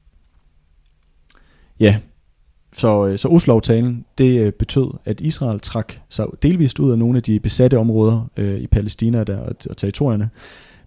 [1.80, 1.98] Ja,
[2.74, 7.18] så, øh, så Oslo-aftalen, det øh, betød, at Israel trak sig delvist ud af nogle
[7.18, 10.30] af de besatte områder øh, i Palæstina der, og, og territorierne,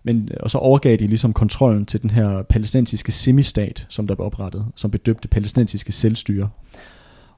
[0.05, 4.27] men, og så overgav de ligesom kontrollen til den her palæstinensiske semistat, som der blev
[4.27, 6.49] oprettet, som bedøbte palæstinensiske selvstyre.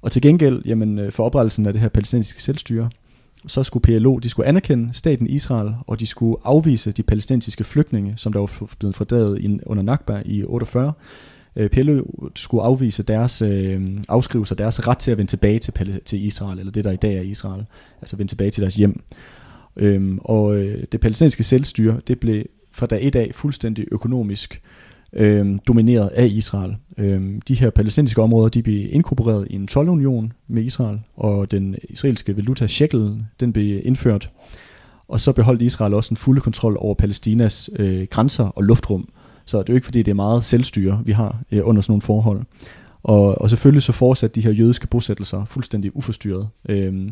[0.01, 2.91] Og til gengæld, jamen, øh, for oprettelsen af det her palæstinensiske selvstyre,
[3.47, 8.15] så skulle PLO, de skulle anerkende staten Israel, og de skulle afvise de palæstinensiske flygtninge,
[8.17, 10.93] som der var blevet fordrevet under Nakba i 48.
[11.57, 12.03] Øh, PLO
[12.35, 16.73] skulle afvise deres øh, afskrivelser, deres ret til at vende tilbage til, til Israel, eller
[16.73, 17.65] det der i dag er Israel,
[18.01, 19.03] altså vende tilbage til deres hjem.
[19.77, 22.45] Øhm, og øh, det palæstinensiske selvstyre, det blev
[22.77, 24.63] fra dag et af fuldstændig økonomisk
[25.13, 26.77] øh, domineret af Israel.
[26.99, 31.77] Øh, de her palæstinensiske områder, de blev inkorporeret i en tolvunion med Israel, og den
[31.89, 34.31] israelske valuta shekel, den blev indført.
[35.09, 39.09] Og så beholdt Israel også en fulde kontrol over Palæstinas øh, grænser og luftrum.
[39.45, 41.93] Så det er jo ikke fordi, det er meget selvstyre, vi har øh, under sådan
[41.93, 42.43] nogle forhold.
[43.03, 46.49] Og, og selvfølgelig så fortsatte de her jødiske bosættelser fuldstændig uforstyrret.
[46.69, 47.11] Øh,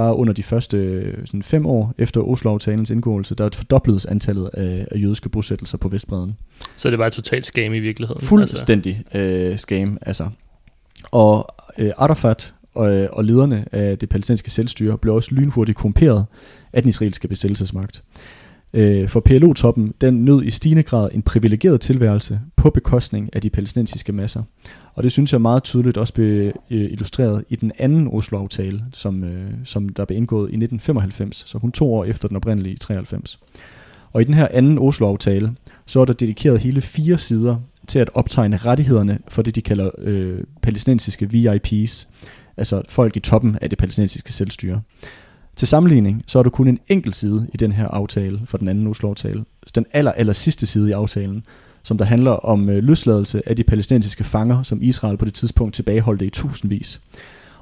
[0.00, 4.50] bare under de første øh, sådan fem år efter Oslo-aftalens indgåelse, der er fordoblet antallet
[4.54, 6.36] af, af jødiske bosættelser på Vestbreden.
[6.76, 8.20] Så det var et totalt scam i virkeligheden?
[8.22, 9.26] Fuldstændig altså.
[9.26, 10.28] øh, scam, altså.
[11.10, 16.26] Og øh, Arafat og, øh, og lederne af det palæstinensiske selvstyre blev også lynhurtigt korrumperet
[16.72, 18.02] af den israelske besættelsesmagt.
[18.74, 23.50] Øh, for PLO-toppen, den nød i stigende grad en privilegeret tilværelse på bekostning af de
[23.50, 24.42] palæstinensiske masser.
[24.94, 29.24] Og det synes jeg meget tydeligt også blev øh, illustreret i den anden Oslo-aftale, som,
[29.24, 32.78] øh, som der blev indgået i 1995, så kun to år efter den oprindelige i
[32.78, 33.40] 93.
[34.12, 35.54] Og i den her anden Oslo-aftale,
[35.86, 39.90] så er der dedikeret hele fire sider til at optegne rettighederne for det, de kalder
[39.98, 42.08] øh, palæstinensiske VIPs,
[42.56, 44.80] altså folk i toppen af det palæstinensiske selvstyre.
[45.56, 48.68] Til sammenligning, så er der kun en enkelt side i den her aftale, for den
[48.68, 49.44] anden Oslo-aftale.
[49.74, 51.44] Den aller, aller sidste side i aftalen,
[51.82, 55.74] som der handler om øh, løsladelse af de palæstinensiske fanger, som Israel på det tidspunkt
[55.74, 57.00] tilbageholdte i tusindvis.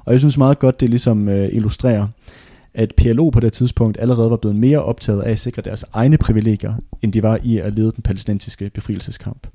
[0.05, 2.07] Og jeg synes meget godt, det ligesom øh, illustrerer,
[2.73, 6.17] at PLO på det tidspunkt allerede var blevet mere optaget af at sikre deres egne
[6.17, 9.47] privilegier, end de var i at lede den palæstinensiske befrielseskamp.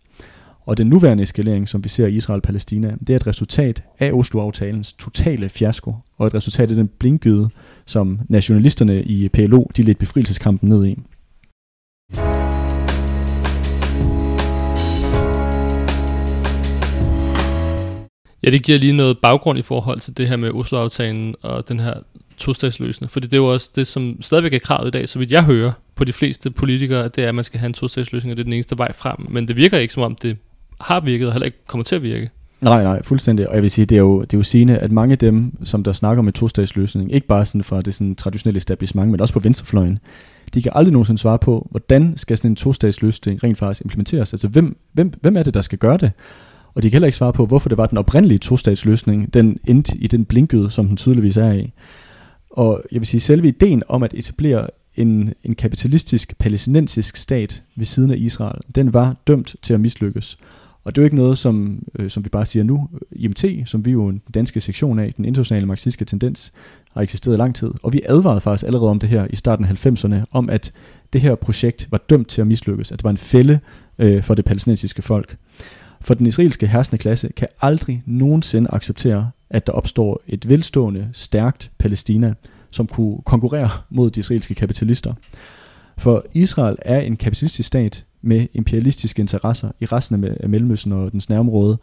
[0.67, 4.93] Og den nuværende eskalering, som vi ser i Israel-Palæstina, det er et resultat af Oslo-aftalens
[4.93, 7.49] totale fiasko, og et resultat af den blindgyde,
[7.87, 10.99] som nationalisterne i PLO de lidt befrielseskampen ned i.
[18.45, 21.81] Ja, det giver lige noget baggrund i forhold til det her med Oslo-aftalen og den
[21.81, 21.95] her
[22.39, 23.13] tostatsløsning.
[23.13, 25.45] Fordi det er jo også det, som stadigvæk er kravet i dag, så vidt jeg
[25.45, 28.43] hører på de fleste politikere, det er, at man skal have en tostatsløsning, og det
[28.43, 29.17] er den eneste vej frem.
[29.29, 30.37] Men det virker ikke som om, det
[30.81, 32.31] har virket, og heller ikke kommer til at virke.
[32.61, 33.49] Nej, nej, fuldstændig.
[33.49, 35.53] Og jeg vil sige, det er jo, det er jo sigende, at mange af dem,
[35.65, 39.21] som der snakker om en tostatsløsning, ikke bare sådan fra det sådan traditionelle establishment, men
[39.21, 39.99] også på venstrefløjen,
[40.55, 44.33] de kan aldrig nogensinde svare på, hvordan skal sådan en tostatsløsning rent faktisk implementeres?
[44.33, 46.13] Altså, hvem, hvem, hvem er det, der skal gøre det?
[46.75, 49.99] Og de kan heller ikke svare på, hvorfor det var den oprindelige tostatsløsning, den endte
[49.99, 51.73] i den blinkede, som den tydeligvis er i.
[52.51, 54.67] Og jeg vil sige, selve ideen om at etablere
[54.97, 60.39] en, en kapitalistisk palæstinensisk stat ved siden af Israel, den var dømt til at mislykkes.
[60.85, 62.89] Og det er jo ikke noget, som, øh, som vi bare siger nu.
[63.13, 66.53] IMT, som vi jo en danske sektion af, den internationale marxistiske tendens,
[66.93, 67.71] har eksisteret i lang tid.
[67.83, 70.73] Og vi advarede faktisk allerede om det her i starten af 90'erne, om at
[71.13, 73.59] det her projekt var dømt til at mislykkes, at det var en fælde
[73.99, 75.37] øh, for det palæstinensiske folk.
[76.05, 81.71] For den israelske herskende klasse kan aldrig nogensinde acceptere, at der opstår et velstående, stærkt
[81.79, 82.35] Palæstina,
[82.71, 85.15] som kunne konkurrere mod de israelske kapitalister.
[85.99, 91.29] For Israel er en kapitalistisk stat med imperialistiske interesser i resten af Mellemøsten og dens
[91.29, 91.79] nærområde.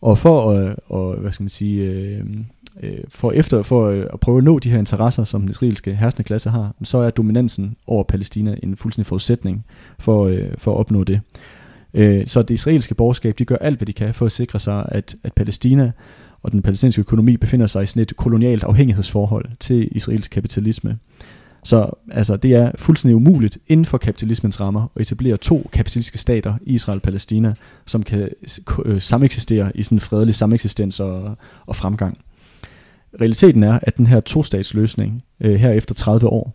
[0.00, 2.24] Og for at, og, hvad skal man sige, øh,
[2.82, 6.26] øh, for efter for at prøve at nå de her interesser, som den israelske herskende
[6.26, 9.64] klasse har, så er dominansen over Palæstina en fuldstændig forudsætning
[9.98, 11.20] for, for at opnå det.
[11.94, 14.88] Øh, så det israelske borgerskab, de gør alt, hvad de kan for at sikre sig,
[14.88, 15.92] at, at Palæstina
[16.42, 20.98] og den palæstinensiske økonomi befinder sig i sådan et kolonialt afhængighedsforhold til israelsk kapitalisme.
[21.64, 26.54] Så altså, det er fuldstændig umuligt inden for kapitalismens rammer at etablere to kapitalistiske stater,
[26.62, 27.54] Israel og Palæstina,
[27.86, 28.28] som kan
[28.84, 31.36] øh, sameksistere i sådan en fredelig sameksistens og,
[31.66, 32.18] og fremgang.
[33.20, 36.54] Realiteten er, at den her to-statsløsning øh, her efter 30 år,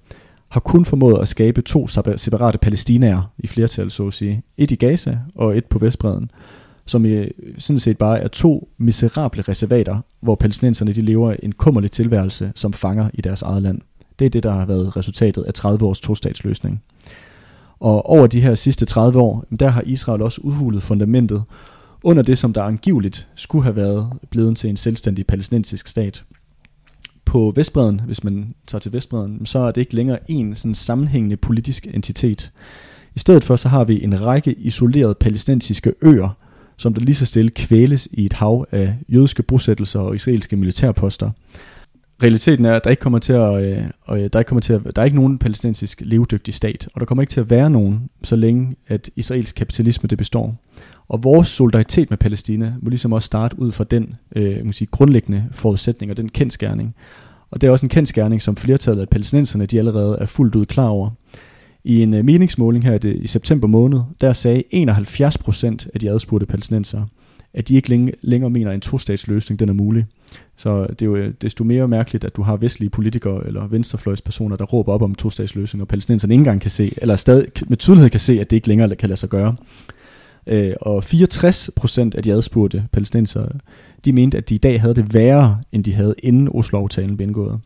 [0.54, 1.88] har kun formået at skabe to
[2.18, 4.43] separate palæstinaer i flertal, så at sige.
[4.58, 6.32] Et i Gaza og et på Vestbreden,
[6.86, 7.26] som i,
[7.58, 12.74] sådan set bare er to miserable reservater, hvor palæstinenserne de lever en kummerlig tilværelse som
[12.74, 13.82] fanger i deres eget land.
[14.20, 16.84] Det er det, der har været resultatet af 30 års tostatsløsning.
[17.80, 21.43] Og over de her sidste 30 år, der har Israel også udhulet fundamentet
[22.04, 26.24] under det, som der angiveligt skulle have været blevet til en selvstændig palæstinensisk stat
[27.34, 31.38] på Vestbreden, hvis man tager til Vestbreden, så er det ikke længere en sådan sammenhængende
[31.38, 32.51] politisk entitet.
[33.15, 36.38] I stedet for så har vi en række isolerede palæstinensiske øer,
[36.77, 41.31] som der lige så stille kvæles i et hav af jødiske bosættelser og israelske militærposter.
[42.23, 44.81] Realiteten er, at der ikke kommer til at, øh, øh der ikke kommer til at,
[44.95, 48.09] der er ikke nogen palæstinensisk levedygtig stat, og der kommer ikke til at være nogen,
[48.23, 50.55] så længe at israelsk kapitalisme det består.
[51.07, 55.45] Og vores solidaritet med Palæstina må ligesom også starte ud fra den øh, sige, grundlæggende
[55.51, 56.95] forudsætning og den kendskærning.
[57.54, 60.66] Og det er også en kendskærning, som flertallet af palæstinenserne de allerede er fuldt ud
[60.66, 61.10] klar over.
[61.84, 66.45] I en øh, meningsmåling her i september måned, der sagde 71 procent af de adspurgte
[66.45, 67.08] palæstinensere,
[67.54, 70.06] at de ikke længe, længere mener, at en to-statsløsning den er mulig.
[70.56, 74.56] Så det er jo øh, desto mere mærkeligt, at du har vestlige politikere eller venstrefløjspersoner,
[74.56, 78.10] der råber op om to-statsløsning, og palæstinenserne ikke engang kan se, eller stadig med tydelighed
[78.10, 79.56] kan se, at det ikke længere kan lade sig gøre.
[80.47, 83.49] Øh, og 64 procent af de adspurgte palæstinensere,
[84.06, 87.28] de mente, at de i dag havde det værre, end de havde inden Oslo-aftalen blev
[87.28, 87.60] indgået.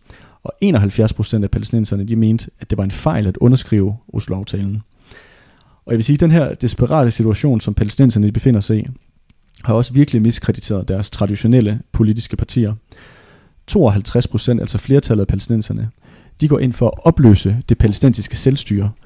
[0.44, 4.82] Og 71 procent af palæstinenserne, de mente, at det var en fejl at underskrive Oslo-aftalen.
[5.86, 8.88] Og jeg vil sige, at den her desperate situation, som palæstinenserne befinder sig i,
[9.64, 12.74] har også virkelig miskrediteret deres traditionelle politiske partier.
[13.68, 15.90] 52 procent, altså flertallet af palæstinenserne,
[16.42, 18.92] de går ind for at opløse det palæstinensiske selvstyre–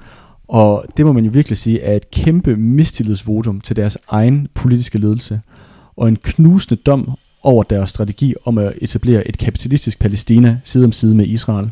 [0.51, 4.97] og det må man jo virkelig sige er et kæmpe mistillidsvotum til deres egen politiske
[4.97, 5.41] ledelse,
[6.01, 7.11] og en knusende dom
[7.43, 11.69] over deres strategi om at etablere et kapitalistisk Palæstina side om side med Israel.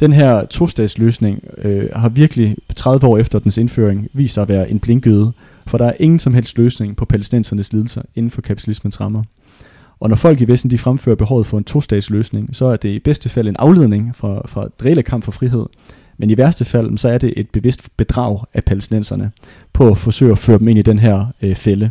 [0.00, 4.70] Den her to-statsløsning øh, har virkelig 30 år efter dens indføring vist sig at være
[4.70, 5.32] en blinkøde,
[5.66, 9.22] for der er ingen som helst løsning på palæstinensernes lidelser inden for kapitalismens rammer.
[10.00, 12.98] Og når folk i Vesten de fremfører behovet for en to-statsløsning, så er det i
[12.98, 15.66] bedste fald en afledning fra, fra et reelle kamp for frihed,
[16.18, 19.30] men i værste fald, så er det et bevidst bedrag af palæstinenserne
[19.72, 21.90] på at forsøge at føre dem ind i den her øh, fælde.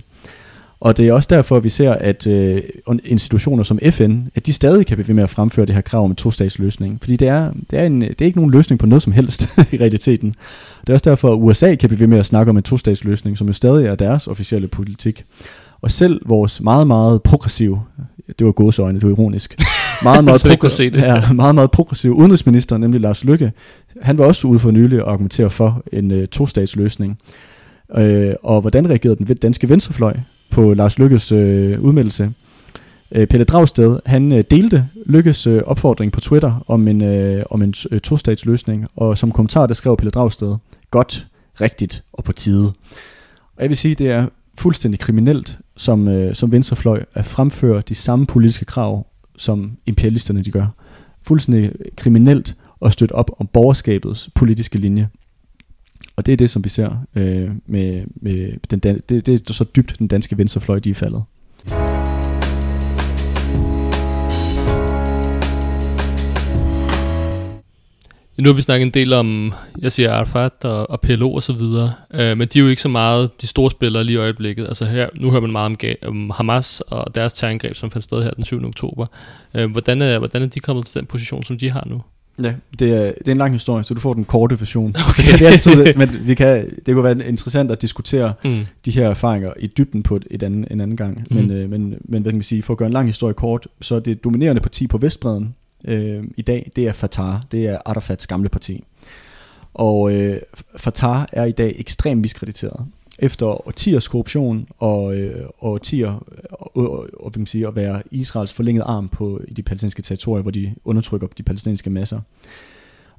[0.86, 2.62] Og det er også derfor, at vi ser, at øh,
[3.04, 6.04] institutioner som FN, at de stadig kan blive ved med at fremføre det her krav
[6.04, 6.98] om en to-statsløsning.
[7.02, 9.50] Fordi det er, det, er en, det er ikke nogen løsning på noget som helst
[9.74, 10.36] i realiteten.
[10.82, 13.38] Det er også derfor, at USA kan blive ved med at snakke om en to-statsløsning,
[13.38, 15.26] som jo stadig er deres officielle politik.
[15.82, 17.82] Og selv vores meget, meget progressive,
[18.40, 19.56] det var gåseøjne, det var ironisk,
[20.04, 21.02] meget, meget, progr- se det.
[21.02, 23.52] Ja, meget, meget progressiv udenrigsminister, nemlig Lars Lykke,
[24.02, 27.18] han var også ude for nylig og argumentere for en uh, to-statsløsning.
[27.90, 28.04] Uh,
[28.44, 30.14] og hvordan reagerede den danske venstrefløj
[30.56, 32.32] på Lars Lykkes øh, udmeldelse?
[33.12, 37.62] Øh, Pelle Dragsted, han øh, delte Lykkes øh, opfordring på Twitter om en, øh, om
[37.62, 40.56] en øh, to-statsløsning, og som kommentar, der skrev Pelle Dragsted,
[40.92, 41.28] godt,
[41.62, 42.74] rigtigt og på tide.
[43.56, 44.28] Og jeg vil sige, det er
[44.58, 49.06] fuldstændig kriminelt som, øh, som venstrefløj at fremføre de samme politiske krav,
[49.38, 50.68] som imperialisterne de gør.
[51.24, 55.10] Fuldstændig kriminelt at støtte op om borgerskabets politiske linje.
[56.16, 59.64] Og det er det, som vi ser øh, med, med den, det, det er så
[59.64, 61.24] dybt den danske venstrefløj, de er faldet.
[68.38, 71.54] Nu har vi snakket en del om, jeg siger Arafat og, og PLO og så
[71.54, 74.66] videre, øh, men de er jo ikke så meget de store spillere lige i øjeblikket.
[74.68, 78.04] Altså her, nu hører man meget om, ga- om Hamas og deres terrorangreb, som fandt
[78.04, 78.66] sted her den 7.
[78.66, 79.06] oktober.
[79.54, 82.02] Øh, hvordan, er, hvordan er de kommet til den position, som de har nu?
[82.44, 84.90] Ja, det er, det er en lang historie, så du får den korte version.
[84.90, 85.24] Okay.
[85.32, 88.66] Så det, er altid, men vi kan, det kunne være interessant at diskutere mm.
[88.86, 91.28] de her erfaringer i dybden på et, et anden, en anden gang.
[91.30, 91.36] Mm.
[91.36, 93.68] Men, øh, men, men hvad kan man sige, for at gøre en lang historie kort,
[93.82, 95.56] så det dominerende parti på Vestbreden
[95.86, 97.36] øh, i dag, det er Fatah.
[97.52, 98.84] Det er Arafats gamle parti.
[99.74, 100.42] Og øh,
[100.76, 102.86] Fatah er i dag ekstremt miskrediteret
[103.20, 106.12] efter årtiers korruption og, øh, og årtier
[106.52, 110.42] og, og, og, man sige, at være Israels forlængede arm på i de palæstinensiske territorier,
[110.42, 112.22] hvor de undertrykker de palæstinensiske masser.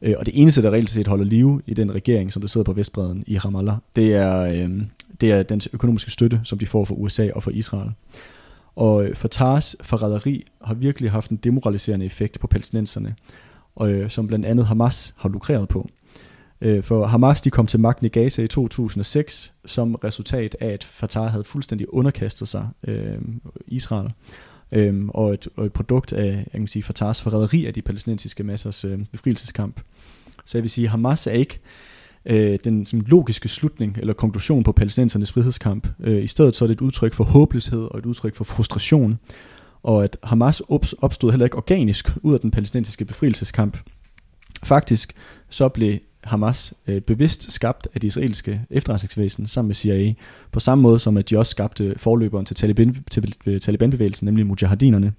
[0.03, 2.64] Øh, og det eneste, der reelt set holder liv i den regering, som der sidder
[2.64, 4.82] på Vestbreden i Ramallah, det er, øh,
[5.20, 7.90] det er den økonomiske støtte, som de får fra USA og fra Israel.
[8.76, 13.14] Og øh, Fatahs forræderi har virkelig haft en demoraliserende effekt på palæstinenserne,
[13.76, 15.88] og, øh, som blandt andet Hamas har lukreret på.
[15.90, 16.06] Øh,
[16.61, 20.85] Øh, for Hamas de kom til magten i Gaza i 2006 som resultat af, at
[20.85, 23.19] Fatah havde fuldstændig underkastet sig øh,
[23.67, 24.13] Israel.
[24.73, 28.45] Øhm, og, et, og et produkt af jeg kan sige, Fatahs forræderi af de palæstinensiske
[28.45, 29.81] massers øh, befrielseskamp.
[30.45, 31.61] Så jeg vil sige, Hamas er ikke
[32.27, 35.89] øh, den som logiske slutning eller konklusion på palæstinensernes frihedskamp.
[36.01, 39.19] Øh, I stedet så er det et udtryk for håbløshed og et udtryk for frustration.
[39.83, 40.61] Og at Hamas
[40.99, 43.79] opstod heller ikke organisk ud af den palæstinensiske befrielseskamp.
[44.65, 45.13] Faktisk
[45.49, 50.12] så blev Hamas øh, bevidst skabt af det israelske efterretningsvæsen sammen med CIA,
[50.53, 54.47] på samme måde som at de også skabte forløberen til, Taliban, til øh, Taliban-bevægelsen, nemlig
[54.47, 55.12] mujahidinerne.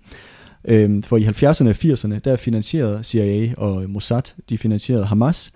[0.65, 5.51] Øh, for i 70'erne og 80'erne, der finansierede CIA og Mossad, de finansierede Hamas,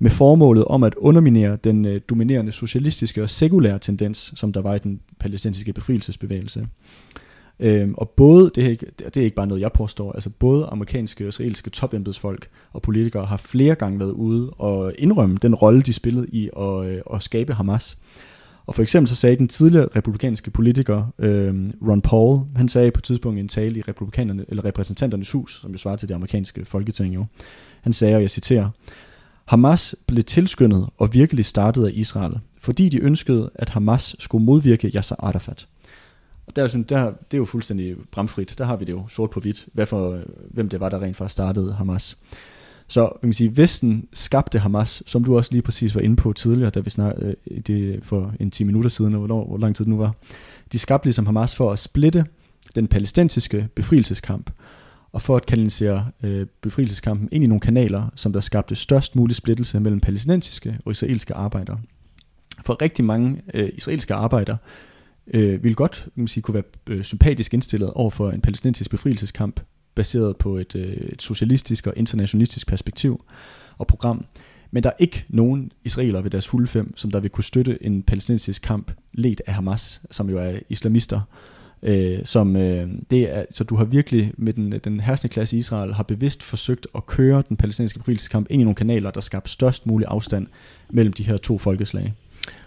[0.00, 4.74] med formålet om at underminere den øh, dominerende socialistiske og sekulære tendens, som der var
[4.74, 6.66] i den palæstinensiske befrielsesbevægelse.
[7.60, 10.66] Øhm, og både, det er, ikke, det er ikke bare noget, jeg påstår, altså både
[10.66, 15.82] amerikanske og israelske topembedsfolk og politikere har flere gange været ude og indrømme den rolle,
[15.82, 17.98] de spillede i at, øh, at skabe Hamas.
[18.66, 22.98] Og for eksempel så sagde den tidligere republikanske politiker øh, Ron Paul, han sagde på
[22.98, 26.14] et tidspunkt i en tale i republikanerne, eller repræsentanternes hus, som jo svarer til det
[26.14, 27.24] amerikanske folketing jo,
[27.80, 28.68] han sagde, og jeg citerer,
[29.44, 34.88] Hamas blev tilskyndet og virkelig startet af Israel, fordi de ønskede, at Hamas skulle modvirke
[34.88, 35.66] Yasser Arafat.
[36.46, 38.54] Og der, synes, der, det er jo fuldstændig bramfrit.
[38.58, 40.20] Der har vi det jo sort på hvidt, hvad for,
[40.50, 42.16] hvem det var, der rent faktisk startede Hamas.
[42.86, 46.32] Så man kan sige, Vesten skabte Hamas, som du også lige præcis var inde på
[46.32, 49.84] tidligere, da vi snakkede øh, det for en 10 minutter siden, hvor, hvor lang tid
[49.84, 50.14] det nu var.
[50.72, 52.24] De skabte ligesom Hamas for at splitte
[52.74, 54.50] den palæstinensiske befrielseskamp,
[55.12, 59.36] og for at kanalisere øh, befrielseskampen ind i nogle kanaler, som der skabte størst mulig
[59.36, 61.78] splittelse mellem palæstinensiske og israelske arbejdere.
[62.64, 64.56] For rigtig mange øh, israelske arbejdere
[65.26, 69.60] øh, ville godt man sige, kunne være øh, sympatisk indstillet over for en palæstinensisk befrielseskamp,
[69.94, 73.24] baseret på et, øh, et socialistisk og internationalistisk perspektiv
[73.78, 74.24] og program.
[74.70, 77.78] Men der er ikke nogen israeler ved deres fulde fem, som der vil kunne støtte
[77.84, 81.20] en palæstinensisk kamp ledt af Hamas, som jo er islamister.
[81.82, 85.58] Øh, som, øh, det er, så du har virkelig med den, den herskende klasse i
[85.58, 89.48] Israel har bevidst forsøgt at køre den palæstinensiske befrielseskamp ind i nogle kanaler, der skaber
[89.48, 90.46] størst mulig afstand
[90.90, 92.14] mellem de her to folkeslag.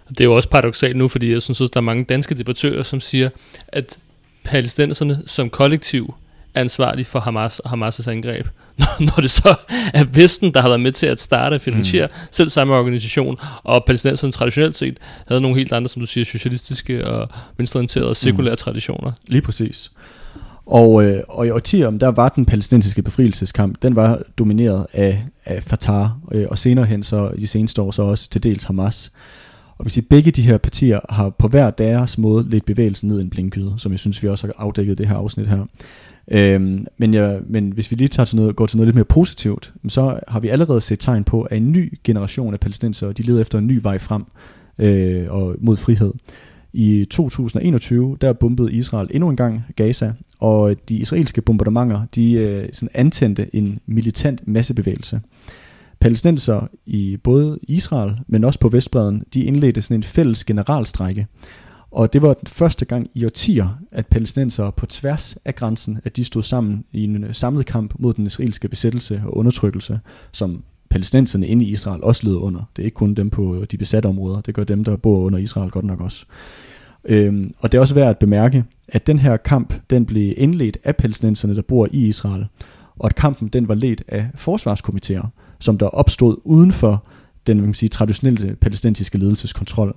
[0.09, 2.83] Det er jo også paradoxalt nu, fordi jeg synes også, der er mange danske debattører,
[2.83, 3.29] som siger,
[3.67, 3.97] at
[4.43, 6.13] palæstinenserne som kollektiv
[6.53, 8.47] er ansvarlige for Hamas og Hamas' angreb.
[8.77, 9.55] Når, når det så
[9.93, 12.13] er Vesten, der har været med til at starte og finansiere mm.
[12.31, 14.97] selv samme organisation, og palæstinenserne traditionelt set
[15.27, 18.57] havde nogle helt andre, som du siger, socialistiske og venstreorienterede og sekulære mm.
[18.57, 19.11] traditioner.
[19.27, 19.91] Lige præcis.
[20.65, 25.63] Og, øh, og i årtier, der var den palæstinensiske befrielseskamp, den var domineret af, af
[25.63, 29.11] Fatah, øh, og senere hen så i seneste år så også til dels Hamas.
[29.77, 33.21] Og hvis begge de her partier har på hver deres måde lidt bevægelsen ned i
[33.21, 35.65] en blindgyde, som jeg synes, vi også har afdækket det her afsnit her.
[36.31, 39.05] Øhm, men, ja, men hvis vi lige tager til noget, går til noget lidt mere
[39.05, 43.23] positivt, så har vi allerede set tegn på, at en ny generation af palæstinenser, de
[43.23, 44.25] leder efter en ny vej frem
[44.79, 46.13] øh, og mod frihed.
[46.73, 52.69] I 2021, der bombede Israel endnu en gang Gaza, og de israelske bombardementer, de øh,
[52.73, 55.21] sådan antændte en militant massebevægelse
[55.99, 61.27] palæstinenser i både Israel, men også på Vestbreden, de indledte sådan en fælles generalstrække.
[61.91, 66.17] Og det var den første gang i årtier, at palæstinenser på tværs af grænsen, at
[66.17, 69.99] de stod sammen i en øh, samlet kamp mod den israelske besættelse og undertrykkelse,
[70.31, 72.63] som palæstinenserne inde i Israel også led under.
[72.75, 75.19] Det er ikke kun dem på øh, de besatte områder, det gør dem, der bor
[75.19, 76.25] under Israel godt nok også.
[77.05, 80.77] Øhm, og det er også værd at bemærke, at den her kamp, den blev indledt
[80.83, 82.47] af palæstinenserne, der bor i Israel,
[82.95, 87.03] og at kampen den var ledt af forsvarskomiteer, som der opstod uden for
[87.47, 89.95] den man kan sige, traditionelle palæstinensiske ledelseskontrol.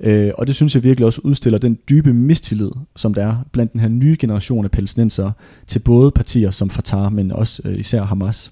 [0.00, 3.72] Øh, og det synes jeg virkelig også udstiller den dybe mistillid, som der er blandt
[3.72, 5.32] den her nye generation af palæstinensere
[5.66, 8.50] til både partier som Fatah, men også øh, især Hamas.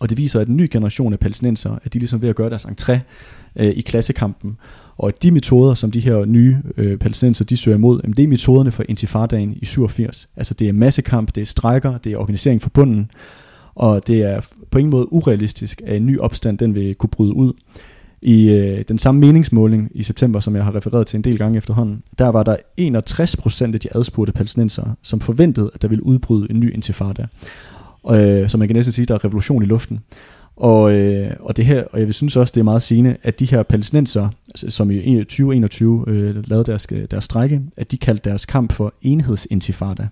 [0.00, 2.50] Og det viser, at den nye generation af palæstinensere, at de ligesom ved at gøre
[2.50, 2.98] deres entré
[3.56, 4.56] øh, i klassekampen,
[4.96, 8.22] og at de metoder, som de her nye øh, palæstinenser, de søger imod, jamen det
[8.22, 10.28] er metoderne for intifadaen i 87.
[10.36, 13.10] Altså det er massekamp, det er strækker, det er organisering for bunden,
[13.76, 17.36] og det er på ingen måde urealistisk, at en ny opstand den vil kunne bryde
[17.36, 17.52] ud.
[18.22, 21.58] I øh, den samme meningsmåling i september, som jeg har refereret til en del gange
[21.58, 26.46] efterhånden, der var der 61% af de adspurgte palæstinensere, som forventede, at der ville udbryde
[26.50, 27.26] en ny intifada.
[28.02, 30.00] Og, øh, så man kan næsten sige, at der er revolution i luften.
[30.56, 33.40] Og, øh, og det her, og jeg vil synes også, det er meget sigende, at
[33.40, 37.98] de her palæstinenser, altså, som i 2021 øh, lavede deres, øh, deres strække, at de
[37.98, 40.08] kaldte deres kamp for enhedsintifada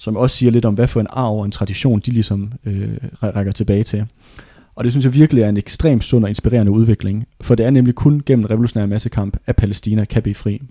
[0.00, 2.96] som også siger lidt om, hvad for en arv og en tradition, de ligesom øh,
[3.22, 4.06] rækker tilbage til.
[4.74, 7.70] Og det synes jeg virkelig er en ekstremt sund og inspirerende udvikling, for det er
[7.70, 10.62] nemlig kun gennem revolutionær massekamp, at Palæstina kan blive fri.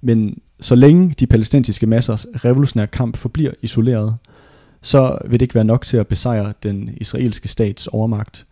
[0.00, 4.16] Men så længe de palæstinensiske massers revolutionære kamp forbliver isoleret,
[4.82, 8.46] så vil det ikke være nok til at besejre den israelske stats overmagt.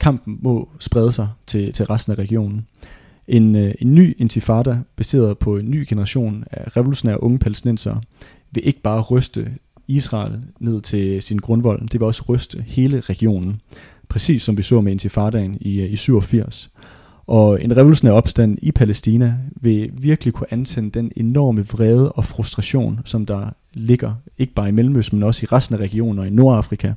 [0.00, 2.66] Kampen må sprede sig til, til resten af regionen.
[3.28, 8.00] En, øh, en ny intifada, baseret på en ny generation af revolutionære unge palæstinensere
[8.50, 9.50] vil ikke bare ryste
[9.88, 13.60] Israel ned til sin grundvold, det vil også ryste hele regionen,
[14.08, 16.70] præcis som vi så med intifadaen i, øh, i 87.
[17.26, 23.00] Og en revolutionær opstand i Palæstina vil virkelig kunne antænde den enorme vrede og frustration,
[23.04, 26.30] som der ligger, ikke bare i Mellemøsten, men også i resten af regionen og i
[26.30, 26.92] Nordafrika.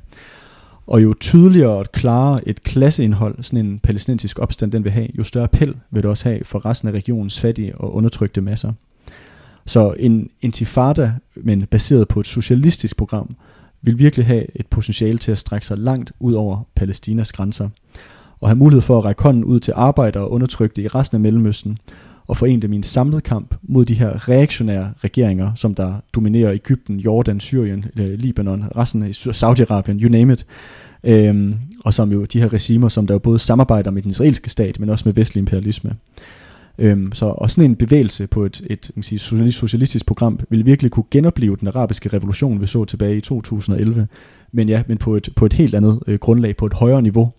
[0.86, 5.24] Og jo tydeligere og klarere et klasseindhold, sådan en palæstinensisk opstand, den vil have, jo
[5.24, 8.72] større appel vil det også have for resten af regionens fattige og undertrykte masser.
[9.66, 13.36] Så en intifada, men baseret på et socialistisk program,
[13.82, 17.68] vil virkelig have et potentiale til at strække sig langt ud over Palæstinas grænser,
[18.40, 21.20] og have mulighed for at række hånden ud til arbejdere og undertrykte i resten af
[21.20, 21.78] Mellemøsten,
[22.26, 26.52] og forene dem i en samlet kamp mod de her reaktionære regeringer, som der dominerer
[26.52, 30.46] Ægypten, Jordan, Syrien, øh, Libanon, resten af Saudi-Arabien, you name it.
[31.04, 31.54] Øhm,
[31.84, 34.80] og som jo de her regimer, som der jo både samarbejder med den israelske stat,
[34.80, 35.96] men også med vestlig imperialisme.
[36.78, 39.18] Øhm, så og sådan en bevægelse på et, et man sige,
[39.52, 44.06] socialistisk program ville virkelig kunne genopleve den arabiske revolution, vi så tilbage i 2011,
[44.52, 47.32] men ja, men på et, på et helt andet øh, grundlag, på et højere niveau.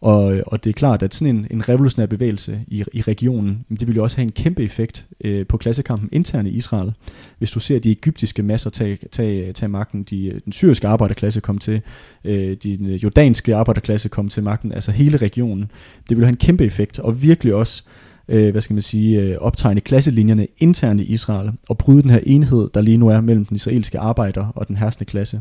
[0.00, 3.64] Og, øh, og det er klart, at sådan en, en revolutionær bevægelse i, i regionen,
[3.70, 6.92] det vil jo også have en kæmpe effekt øh, på klassekampen internt i Israel.
[7.38, 11.40] Hvis du ser de egyptiske masser tage, tage, tage magten, de, øh, den syriske arbejderklasse
[11.40, 11.80] kom til,
[12.24, 15.70] øh, den øh, jordanske arbejderklasse kom til magten, altså hele regionen,
[16.08, 19.20] det vil have en kæmpe effekt, og virkelig også øh, Øh, hvad skal man sige,
[19.20, 23.20] øh, optegne klasselinjerne internt i Israel, og bryde den her enhed, der lige nu er
[23.20, 25.40] mellem den israelske arbejder og den herskende klasse.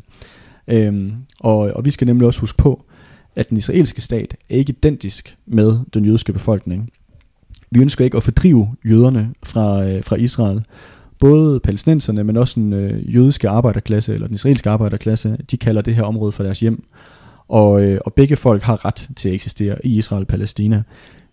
[0.67, 2.85] Øhm, og, og vi skal nemlig også huske på,
[3.35, 6.89] at den israelske stat er ikke identisk med den jødiske befolkning.
[7.71, 10.65] Vi ønsker ikke at fordrive jøderne fra, øh, fra Israel.
[11.19, 15.95] Både palæstinenserne, men også den øh, jødiske arbejderklasse, eller den israelske arbejderklasse, de kalder det
[15.95, 16.83] her område for deres hjem.
[17.47, 20.83] Og, øh, og begge folk har ret til at eksistere i Israel og Palæstina.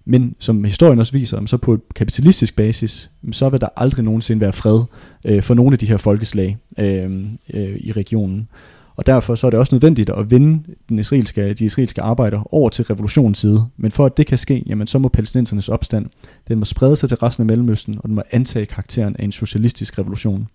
[0.04, 4.40] Men som historien også viser, så på et kapitalistisk basis, så vil der aldrig nogensinde
[4.40, 4.80] være fred
[5.24, 7.24] øh, for nogle af de her folkeslag øh,
[7.54, 8.48] øh, i regionen.
[8.96, 12.68] Og derfor så er det også nødvendigt at vinde den israelske, de israelske arbejdere over
[12.68, 13.66] til revolutionens side.
[13.76, 16.06] Men for at det kan ske, jamen, så må palæstinensernes opstand,
[16.48, 19.32] den må sprede sig til resten af Mellemøsten, og den må antage karakteren af en
[19.32, 20.48] socialistisk revolution.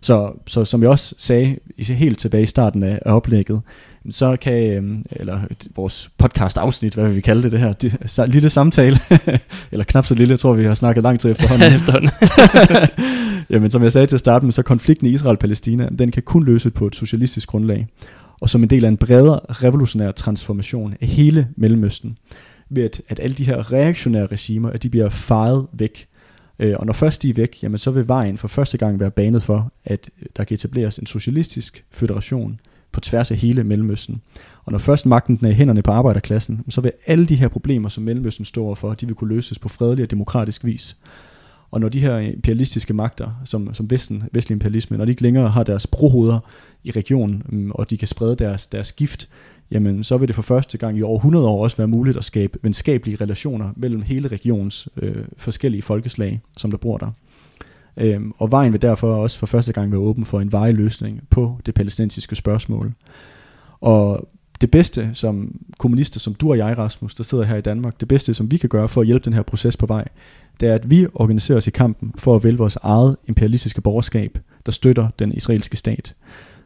[0.00, 3.60] Så, så som jeg også sagde helt tilbage i starten af, af oplægget,
[4.10, 5.40] så kan, øhm, eller
[5.76, 8.98] vores podcast afsnit, hvad vil vi kalde det, det her, det, lille samtale,
[9.72, 11.72] eller knap så lille, jeg tror vi har snakket lang tid efterhånden.
[11.78, 12.10] efterhånden.
[13.50, 16.44] Jamen som jeg sagde til at starte med, så konflikten i Israel-Palæstina, den kan kun
[16.44, 17.86] løses på et socialistisk grundlag,
[18.40, 22.16] og som en del af en bredere revolutionær transformation af hele Mellemøsten,
[22.68, 26.08] ved at, at alle de her reaktionære regimer, at de bliver faret væk,
[26.58, 29.10] Øh, og når først de er væk, jamen så vil vejen for første gang være
[29.10, 32.60] banet for, at der kan etableres en socialistisk federation
[32.92, 34.22] på tværs af hele Mellemøsten.
[34.64, 37.88] Og når først magten er i hænderne på arbejderklassen, så vil alle de her problemer,
[37.88, 40.96] som Mellemøsten står for, de vil kunne løses på fredelig og demokratisk vis.
[41.70, 45.50] Og når de her imperialistiske magter, som, som Vesten, vestlig imperialisme, når de ikke længere
[45.50, 46.38] har deres brohoveder
[46.84, 49.28] i regionen, mm, og de kan sprede deres, deres gift,
[49.70, 52.24] jamen så vil det for første gang i over 100 år også være muligt at
[52.24, 57.10] skabe venskabelige relationer mellem hele regionens øh, forskellige folkeslag, som der bor der.
[57.96, 61.20] Øhm, og vejen vil derfor også for første gang være åben for en varig løsning
[61.30, 62.92] på det palæstinensiske spørgsmål.
[63.80, 64.28] Og
[64.60, 68.08] det bedste som kommunister, som du og jeg, Rasmus, der sidder her i Danmark, det
[68.08, 70.08] bedste, som vi kan gøre for at hjælpe den her proces på vej,
[70.60, 74.38] det er, at vi organiserer os i kampen for at vælge vores eget imperialistiske borgerskab,
[74.66, 76.14] der støtter den israelske stat.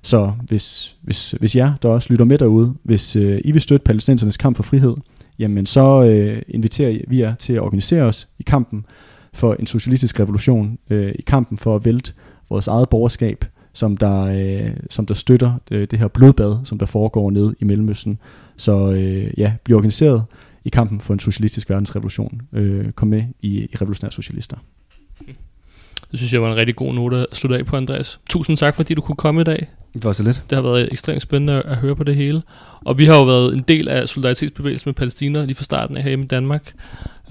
[0.03, 3.85] Så hvis, hvis, hvis jer, der også lytter med derude, hvis øh, I vil støtte
[3.85, 4.95] palæstinensernes kamp for frihed,
[5.39, 8.85] jamen så øh, inviterer vi jer til at organisere os i kampen
[9.37, 12.13] for en socialistisk revolution, øh, i kampen for at vælte
[12.51, 16.87] vores eget borgerskab, som der, øh, som der støtter øh, det her blodbad, som der
[16.87, 18.19] foregår nede i Mellemøsten.
[18.57, 20.25] Så øh, ja, bliv organiseret
[20.65, 22.43] i kampen for en socialistisk verdensrevolution.
[22.53, 24.57] Øh, kom med i, i Revolutionære Socialister.
[26.11, 28.21] Det synes jeg var en rigtig god note at slutte af på, Andreas.
[28.31, 29.67] Tusind tak, fordi du kunne komme i dag.
[29.97, 30.43] Det var så lidt.
[30.51, 32.43] Det har været ekstremt spændende at høre på det hele.
[32.85, 36.03] Og vi har jo været en del af solidaritetsbevægelsen med Palæstina lige fra starten af
[36.03, 36.73] her i Danmark,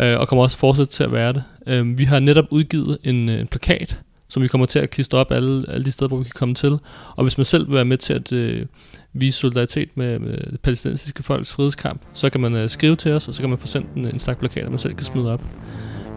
[0.01, 1.43] øh, og kommer også fortsat til at være det.
[1.67, 3.99] Øh, vi har netop udgivet en, øh, en plakat,
[4.29, 6.55] som vi kommer til at klistre op alle, alle de steder, hvor vi kan komme
[6.55, 6.77] til.
[7.15, 8.65] Og hvis man selv vil være med til at øh,
[9.13, 13.27] vise solidaritet med, med det palæstinensiske folks frihedskamp, så kan man øh, skrive til os,
[13.27, 15.41] og så kan man få sendt en, en stak plakater, man selv kan smide op.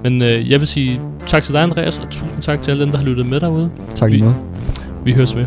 [0.03, 2.91] Men øh, jeg vil sige tak til dig, Andreas, og tusind tak til alle dem,
[2.91, 3.71] der har lyttet med derude.
[3.95, 4.31] Tak lige vi,
[5.05, 5.47] vi høres med.